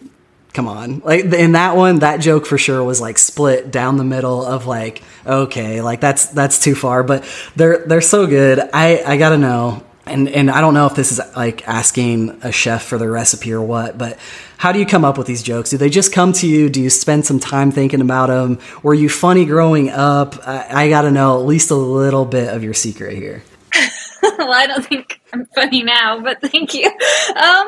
Come 0.53 0.67
on. 0.67 0.99
Like 0.99 1.25
in 1.25 1.51
that 1.53 1.75
one, 1.75 1.99
that 1.99 2.21
joke 2.21 2.45
for 2.45 2.57
sure 2.57 2.83
was 2.83 2.99
like 2.99 3.17
split 3.17 3.71
down 3.71 3.97
the 3.97 4.03
middle 4.03 4.45
of 4.45 4.65
like 4.65 5.03
okay, 5.25 5.81
like 5.81 5.99
that's 6.01 6.27
that's 6.27 6.59
too 6.59 6.75
far, 6.75 7.03
but 7.03 7.23
they're 7.55 7.85
they're 7.85 8.01
so 8.01 8.25
good. 8.25 8.59
I 8.73 9.03
I 9.05 9.17
got 9.17 9.29
to 9.29 9.37
know. 9.37 9.83
And 10.09 10.27
and 10.29 10.49
I 10.49 10.61
don't 10.61 10.73
know 10.73 10.85
if 10.85 10.95
this 10.95 11.11
is 11.11 11.21
like 11.35 11.67
asking 11.67 12.39
a 12.43 12.51
chef 12.51 12.83
for 12.83 12.97
the 12.97 13.09
recipe 13.09 13.53
or 13.53 13.61
what, 13.61 13.97
but 13.97 14.17
how 14.57 14.71
do 14.71 14.79
you 14.79 14.85
come 14.85 15.05
up 15.05 15.17
with 15.17 15.27
these 15.27 15.41
jokes? 15.41 15.69
Do 15.69 15.77
they 15.77 15.89
just 15.89 16.11
come 16.11 16.33
to 16.33 16.47
you? 16.47 16.69
Do 16.69 16.81
you 16.81 16.89
spend 16.89 17.25
some 17.25 17.39
time 17.39 17.71
thinking 17.71 18.01
about 18.01 18.27
them? 18.27 18.59
Were 18.83 18.93
you 18.93 19.07
funny 19.09 19.45
growing 19.45 19.89
up? 19.89 20.35
I, 20.47 20.85
I 20.85 20.89
got 20.89 21.03
to 21.03 21.11
know 21.11 21.39
at 21.39 21.45
least 21.45 21.71
a 21.71 21.75
little 21.75 22.25
bit 22.25 22.53
of 22.53 22.63
your 22.63 22.73
secret 22.73 23.15
here. 23.15 23.43
well, 24.23 24.51
I 24.51 24.67
don't 24.67 24.85
think 24.85 25.21
I'm 25.31 25.45
funny 25.55 25.83
now, 25.83 26.19
but 26.21 26.41
thank 26.41 26.73
you. 26.73 26.87
Um, 26.87 27.67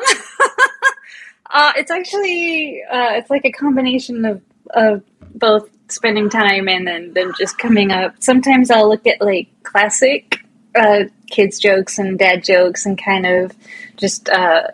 uh, 1.50 1.72
it's 1.76 1.90
actually 1.90 2.82
uh, 2.90 3.12
it's 3.12 3.30
like 3.30 3.44
a 3.44 3.52
combination 3.52 4.24
of 4.24 4.42
of 4.70 5.02
both 5.34 5.68
spending 5.88 6.28
time 6.28 6.68
and 6.68 6.86
then 6.86 7.12
then 7.14 7.32
just 7.38 7.58
coming 7.58 7.90
up. 7.90 8.14
Sometimes 8.20 8.70
I'll 8.70 8.88
look 8.88 9.06
at 9.06 9.20
like 9.20 9.48
classic 9.62 10.44
uh, 10.74 11.04
kids 11.32 11.58
jokes 11.58 11.98
and 11.98 12.18
dad 12.18 12.44
jokes 12.44 12.86
and 12.86 13.02
kind 13.02 13.26
of 13.26 13.56
just 13.96 14.28
uh, 14.28 14.68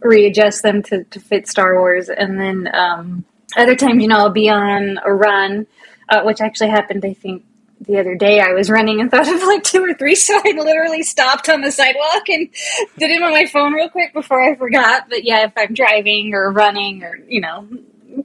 readjust 0.00 0.62
them 0.62 0.82
to, 0.82 1.04
to 1.04 1.20
fit 1.20 1.48
Star 1.48 1.78
Wars, 1.78 2.08
and 2.10 2.38
then 2.38 2.68
um, 2.74 3.24
other 3.56 3.76
times, 3.76 4.02
you 4.02 4.08
know, 4.08 4.18
I'll 4.18 4.30
be 4.30 4.50
on 4.50 4.98
a 5.04 5.12
run, 5.12 5.66
uh, 6.08 6.22
which 6.22 6.40
actually 6.40 6.70
happened, 6.70 7.04
I 7.04 7.14
think, 7.14 7.44
the 7.80 7.98
other 7.98 8.14
day. 8.14 8.40
I 8.40 8.52
was 8.52 8.70
running 8.70 9.00
and 9.00 9.10
thought 9.10 9.28
of 9.28 9.42
like 9.42 9.62
two 9.62 9.82
or 9.82 9.94
three, 9.94 10.14
so 10.14 10.40
I 10.44 10.52
literally 10.56 11.02
stopped 11.02 11.48
on 11.48 11.60
the 11.60 11.72
sidewalk 11.72 12.28
and 12.28 12.48
did 12.98 13.10
it 13.10 13.22
on 13.22 13.32
my 13.32 13.46
phone 13.46 13.72
real 13.72 13.88
quick 13.88 14.12
before 14.12 14.42
I 14.42 14.54
forgot. 14.54 15.08
But 15.08 15.24
yeah, 15.24 15.44
if 15.44 15.52
I'm 15.56 15.74
driving 15.74 16.34
or 16.34 16.50
running 16.50 17.02
or 17.02 17.16
you 17.28 17.40
know 17.40 17.66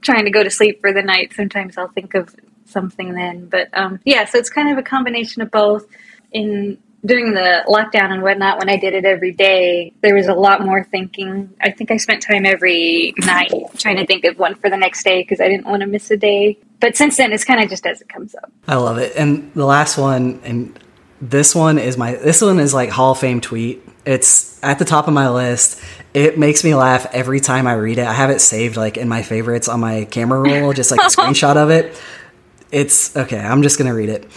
trying 0.02 0.24
to 0.24 0.30
go 0.30 0.42
to 0.42 0.50
sleep 0.50 0.80
for 0.80 0.92
the 0.92 1.02
night, 1.02 1.32
sometimes 1.34 1.76
I'll 1.76 1.88
think 1.88 2.14
of 2.14 2.34
something 2.64 3.14
then. 3.14 3.46
But 3.46 3.68
um, 3.72 4.00
yeah, 4.04 4.24
so 4.24 4.38
it's 4.38 4.50
kind 4.50 4.70
of 4.70 4.78
a 4.78 4.82
combination 4.82 5.42
of 5.42 5.50
both. 5.50 5.86
In 6.32 6.78
during 7.04 7.32
the 7.32 7.64
lockdown 7.66 8.10
and 8.10 8.22
whatnot, 8.22 8.58
when 8.58 8.68
I 8.68 8.76
did 8.76 8.94
it 8.94 9.04
every 9.04 9.32
day, 9.32 9.92
there 10.02 10.14
was 10.14 10.26
a 10.26 10.34
lot 10.34 10.64
more 10.64 10.84
thinking. 10.84 11.50
I 11.60 11.70
think 11.70 11.90
I 11.90 11.96
spent 11.96 12.22
time 12.22 12.44
every 12.44 13.14
night 13.18 13.52
trying 13.78 13.96
to 13.96 14.06
think 14.06 14.24
of 14.24 14.38
one 14.38 14.54
for 14.54 14.68
the 14.68 14.76
next 14.76 15.02
day 15.02 15.22
because 15.22 15.40
I 15.40 15.48
didn't 15.48 15.66
want 15.66 15.80
to 15.80 15.86
miss 15.86 16.10
a 16.10 16.16
day. 16.16 16.58
But 16.78 16.96
since 16.96 17.16
then, 17.16 17.32
it's 17.32 17.44
kind 17.44 17.62
of 17.62 17.70
just 17.70 17.86
as 17.86 18.00
it 18.00 18.08
comes 18.08 18.34
up. 18.34 18.52
I 18.68 18.76
love 18.76 18.98
it. 18.98 19.14
And 19.16 19.52
the 19.54 19.64
last 19.64 19.96
one, 19.96 20.40
and 20.44 20.78
this 21.20 21.54
one 21.54 21.78
is 21.78 21.96
my 21.96 22.14
this 22.14 22.42
one 22.42 22.58
is 22.58 22.74
like 22.74 22.90
Hall 22.90 23.12
of 23.12 23.18
Fame 23.18 23.40
tweet. 23.40 23.82
It's 24.04 24.62
at 24.62 24.78
the 24.78 24.84
top 24.84 25.08
of 25.08 25.14
my 25.14 25.30
list. 25.30 25.82
It 26.12 26.38
makes 26.38 26.64
me 26.64 26.74
laugh 26.74 27.06
every 27.12 27.40
time 27.40 27.66
I 27.66 27.74
read 27.74 27.98
it. 27.98 28.06
I 28.06 28.12
have 28.12 28.30
it 28.30 28.40
saved 28.40 28.76
like 28.76 28.96
in 28.96 29.08
my 29.08 29.22
favorites 29.22 29.68
on 29.68 29.80
my 29.80 30.04
camera 30.06 30.40
roll, 30.40 30.72
just 30.72 30.90
like 30.90 31.00
a 31.00 31.04
screenshot 31.16 31.56
of 31.56 31.70
it. 31.70 32.00
It's 32.70 33.16
okay. 33.16 33.38
I'm 33.38 33.62
just 33.62 33.78
gonna 33.78 33.94
read 33.94 34.08
it. 34.08 34.30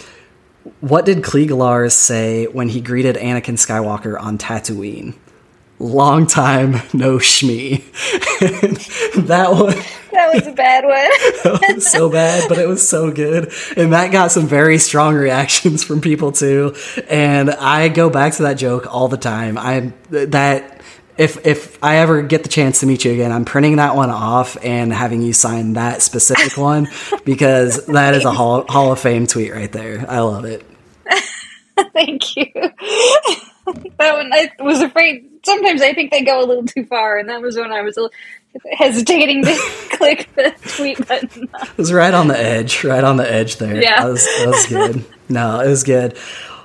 What 0.80 1.04
did 1.04 1.18
Cliegg 1.18 1.50
Lars 1.50 1.94
say 1.94 2.46
when 2.46 2.68
he 2.68 2.80
greeted 2.80 3.16
Anakin 3.16 3.56
Skywalker 3.56 4.18
on 4.20 4.38
Tatooine? 4.38 5.14
Long 5.78 6.26
time 6.26 6.72
no 6.92 7.18
shmee. 7.18 7.82
that 9.26 9.50
one 9.50 9.74
That 10.12 10.32
was 10.32 10.46
a 10.46 10.52
bad 10.52 10.84
one. 10.84 11.80
so 11.80 12.08
bad, 12.08 12.48
but 12.48 12.58
it 12.58 12.68
was 12.68 12.86
so 12.88 13.10
good. 13.10 13.52
And 13.76 13.92
that 13.92 14.12
got 14.12 14.30
some 14.30 14.46
very 14.46 14.78
strong 14.78 15.14
reactions 15.16 15.82
from 15.82 16.00
people 16.00 16.30
too. 16.30 16.74
And 17.08 17.50
I 17.50 17.88
go 17.88 18.08
back 18.08 18.34
to 18.34 18.44
that 18.44 18.54
joke 18.54 18.86
all 18.92 19.08
the 19.08 19.16
time. 19.16 19.58
I 19.58 19.92
that 20.10 20.73
if 21.16 21.46
if 21.46 21.82
I 21.82 21.96
ever 21.96 22.22
get 22.22 22.42
the 22.42 22.48
chance 22.48 22.80
to 22.80 22.86
meet 22.86 23.04
you 23.04 23.12
again, 23.12 23.32
I'm 23.32 23.44
printing 23.44 23.76
that 23.76 23.94
one 23.96 24.10
off 24.10 24.56
and 24.62 24.92
having 24.92 25.22
you 25.22 25.32
sign 25.32 25.74
that 25.74 26.02
specific 26.02 26.56
one 26.58 26.88
because 27.24 27.86
that 27.86 28.14
is 28.14 28.24
a 28.24 28.32
hall, 28.32 28.64
hall 28.68 28.92
of 28.92 29.00
fame 29.00 29.26
tweet 29.26 29.52
right 29.52 29.70
there. 29.70 30.04
I 30.08 30.20
love 30.20 30.44
it. 30.44 30.64
Thank 31.92 32.36
you. 32.36 32.46
that 32.54 34.14
one, 34.14 34.32
I 34.32 34.50
was 34.60 34.80
afraid. 34.80 35.30
Sometimes 35.44 35.82
I 35.82 35.92
think 35.92 36.10
they 36.10 36.22
go 36.22 36.42
a 36.42 36.46
little 36.46 36.64
too 36.64 36.86
far, 36.86 37.18
and 37.18 37.28
that 37.28 37.42
was 37.42 37.56
when 37.56 37.70
I 37.70 37.82
was 37.82 37.96
a 37.96 38.02
little 38.02 38.14
hesitating 38.72 39.44
to 39.44 39.54
click 39.92 40.28
the 40.34 40.54
tweet 40.76 41.06
button. 41.06 41.48
It 41.62 41.76
was 41.76 41.92
right 41.92 42.14
on 42.14 42.28
the 42.28 42.38
edge, 42.38 42.84
right 42.84 43.04
on 43.04 43.16
the 43.16 43.30
edge 43.30 43.56
there. 43.56 43.80
Yeah. 43.80 44.04
That 44.04 44.10
was, 44.10 44.24
that 44.24 44.46
was 44.46 44.66
good. 44.66 45.04
no, 45.28 45.60
it 45.60 45.68
was 45.68 45.82
good. 45.82 46.16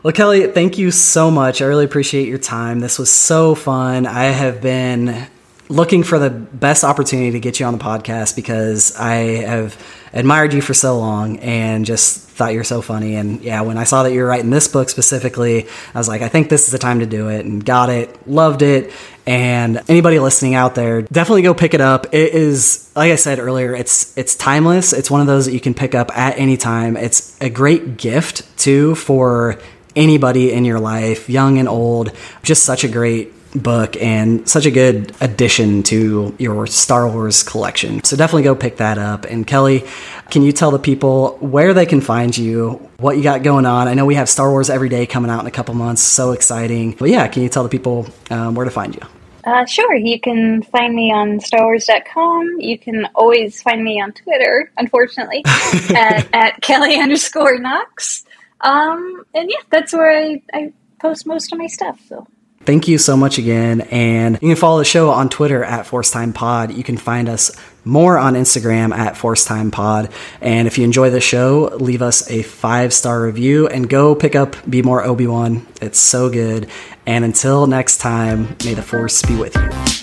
Well, 0.01 0.13
Kelly, 0.13 0.47
thank 0.47 0.77
you 0.77 0.91
so 0.91 1.29
much. 1.29 1.61
I 1.61 1.65
really 1.65 1.83
appreciate 1.83 2.29
your 2.29 2.37
time. 2.37 2.79
This 2.79 2.97
was 2.97 3.09
so 3.09 3.53
fun. 3.53 4.05
I 4.05 4.25
have 4.25 4.61
been 4.61 5.27
looking 5.67 6.03
for 6.03 6.17
the 6.17 6.29
best 6.29 6.85
opportunity 6.85 7.31
to 7.31 7.39
get 7.41 7.59
you 7.59 7.65
on 7.65 7.77
the 7.77 7.83
podcast 7.83 8.37
because 8.37 8.95
I 8.95 9.15
have 9.43 9.77
admired 10.13 10.53
you 10.53 10.61
for 10.61 10.73
so 10.73 10.97
long 10.97 11.39
and 11.39 11.85
just 11.85 12.29
thought 12.29 12.53
you're 12.53 12.63
so 12.63 12.81
funny. 12.81 13.15
And 13.15 13.41
yeah, 13.41 13.59
when 13.59 13.77
I 13.77 13.83
saw 13.83 14.03
that 14.03 14.13
you 14.13 14.21
were 14.21 14.27
writing 14.27 14.51
this 14.51 14.69
book 14.69 14.89
specifically, 14.89 15.67
I 15.93 15.97
was 15.97 16.07
like, 16.07 16.21
I 16.21 16.29
think 16.29 16.47
this 16.47 16.67
is 16.67 16.71
the 16.71 16.79
time 16.79 16.99
to 16.99 17.05
do 17.05 17.27
it 17.27 17.45
and 17.45 17.63
got 17.63 17.89
it, 17.89 18.25
loved 18.25 18.61
it. 18.61 18.93
And 19.27 19.81
anybody 19.89 20.17
listening 20.17 20.55
out 20.55 20.75
there, 20.75 21.01
definitely 21.01 21.41
go 21.41 21.53
pick 21.53 21.73
it 21.73 21.81
up. 21.81 22.13
It 22.13 22.33
is, 22.33 22.89
like 22.95 23.11
I 23.11 23.17
said 23.17 23.37
earlier, 23.37 23.75
it's 23.75 24.17
it's 24.17 24.33
timeless. 24.35 24.93
It's 24.93 25.11
one 25.11 25.19
of 25.19 25.27
those 25.27 25.45
that 25.45 25.53
you 25.53 25.59
can 25.59 25.73
pick 25.73 25.93
up 25.93 26.09
at 26.17 26.39
any 26.39 26.55
time. 26.55 26.95
It's 26.95 27.39
a 27.41 27.49
great 27.49 27.97
gift 27.97 28.57
too 28.57 28.95
for 28.95 29.59
anybody 29.95 30.51
in 30.51 30.65
your 30.65 30.79
life, 30.79 31.29
young 31.29 31.57
and 31.57 31.67
old. 31.67 32.11
Just 32.43 32.63
such 32.63 32.83
a 32.83 32.87
great 32.87 33.33
book 33.55 33.97
and 33.97 34.47
such 34.47 34.65
a 34.65 34.71
good 34.71 35.11
addition 35.21 35.83
to 35.83 36.35
your 36.37 36.67
Star 36.67 37.09
Wars 37.09 37.43
collection. 37.43 38.03
So 38.03 38.15
definitely 38.15 38.43
go 38.43 38.55
pick 38.55 38.77
that 38.77 38.97
up. 38.97 39.25
And 39.25 39.45
Kelly, 39.45 39.85
can 40.29 40.43
you 40.43 40.51
tell 40.51 40.71
the 40.71 40.79
people 40.79 41.37
where 41.39 41.73
they 41.73 41.85
can 41.85 42.01
find 42.01 42.37
you, 42.37 42.89
what 42.97 43.17
you 43.17 43.23
got 43.23 43.43
going 43.43 43.65
on? 43.65 43.87
I 43.87 43.93
know 43.93 44.05
we 44.05 44.15
have 44.15 44.29
Star 44.29 44.51
Wars 44.51 44.69
Every 44.69 44.89
Day 44.89 45.05
coming 45.05 45.31
out 45.31 45.41
in 45.41 45.47
a 45.47 45.51
couple 45.51 45.73
months. 45.73 46.01
So 46.01 46.31
exciting. 46.31 46.93
But 46.93 47.09
yeah, 47.09 47.27
can 47.27 47.43
you 47.43 47.49
tell 47.49 47.63
the 47.63 47.69
people 47.69 48.07
um, 48.29 48.55
where 48.55 48.65
to 48.65 48.71
find 48.71 48.95
you? 48.95 49.01
Uh, 49.45 49.65
sure, 49.65 49.95
you 49.95 50.19
can 50.19 50.61
find 50.61 50.93
me 50.93 51.11
on 51.11 51.39
StarWars.com. 51.39 52.59
You 52.59 52.77
can 52.77 53.07
always 53.15 53.61
find 53.61 53.83
me 53.83 53.99
on 53.99 54.11
Twitter, 54.11 54.71
unfortunately, 54.77 55.43
at, 55.45 56.27
at 56.33 56.61
Kelly 56.61 56.99
underscore 56.99 57.57
Knox. 57.57 58.25
Um, 58.61 59.23
and 59.33 59.49
yeah, 59.49 59.61
that's 59.69 59.93
where 59.93 60.11
I, 60.11 60.41
I 60.53 60.73
post 60.99 61.25
most 61.25 61.51
of 61.53 61.59
my 61.59 61.67
stuff. 61.67 61.99
So 62.07 62.27
Thank 62.61 62.87
you 62.87 62.97
so 62.97 63.15
much 63.15 63.37
again. 63.37 63.81
And 63.81 64.35
you 64.41 64.49
can 64.49 64.55
follow 64.55 64.79
the 64.79 64.85
show 64.85 65.09
on 65.09 65.29
Twitter 65.29 65.63
at 65.63 65.85
Force 65.85 66.11
Time 66.11 66.33
Pod. 66.33 66.71
You 66.73 66.83
can 66.83 66.97
find 66.97 67.29
us 67.29 67.51
more 67.85 68.17
on 68.17 68.33
Instagram 68.33 68.95
at 68.95 69.17
Force 69.17 69.45
Time 69.45 69.71
Pod. 69.71 70.11
And 70.41 70.67
if 70.67 70.77
you 70.77 70.83
enjoy 70.83 71.09
the 71.09 71.21
show, 71.21 71.75
leave 71.79 72.01
us 72.01 72.29
a 72.29 72.43
five 72.43 72.93
star 72.93 73.23
review 73.23 73.67
and 73.67 73.89
go 73.89 74.13
pick 74.13 74.35
up 74.35 74.55
Be 74.69 74.81
More 74.81 75.03
Obi 75.03 75.25
Wan. 75.25 75.65
It's 75.81 75.99
so 75.99 76.29
good. 76.29 76.69
And 77.05 77.25
until 77.25 77.65
next 77.65 77.97
time, 77.97 78.55
may 78.65 78.73
the 78.73 78.83
Force 78.83 79.21
be 79.23 79.35
with 79.35 79.55
you. 79.55 79.98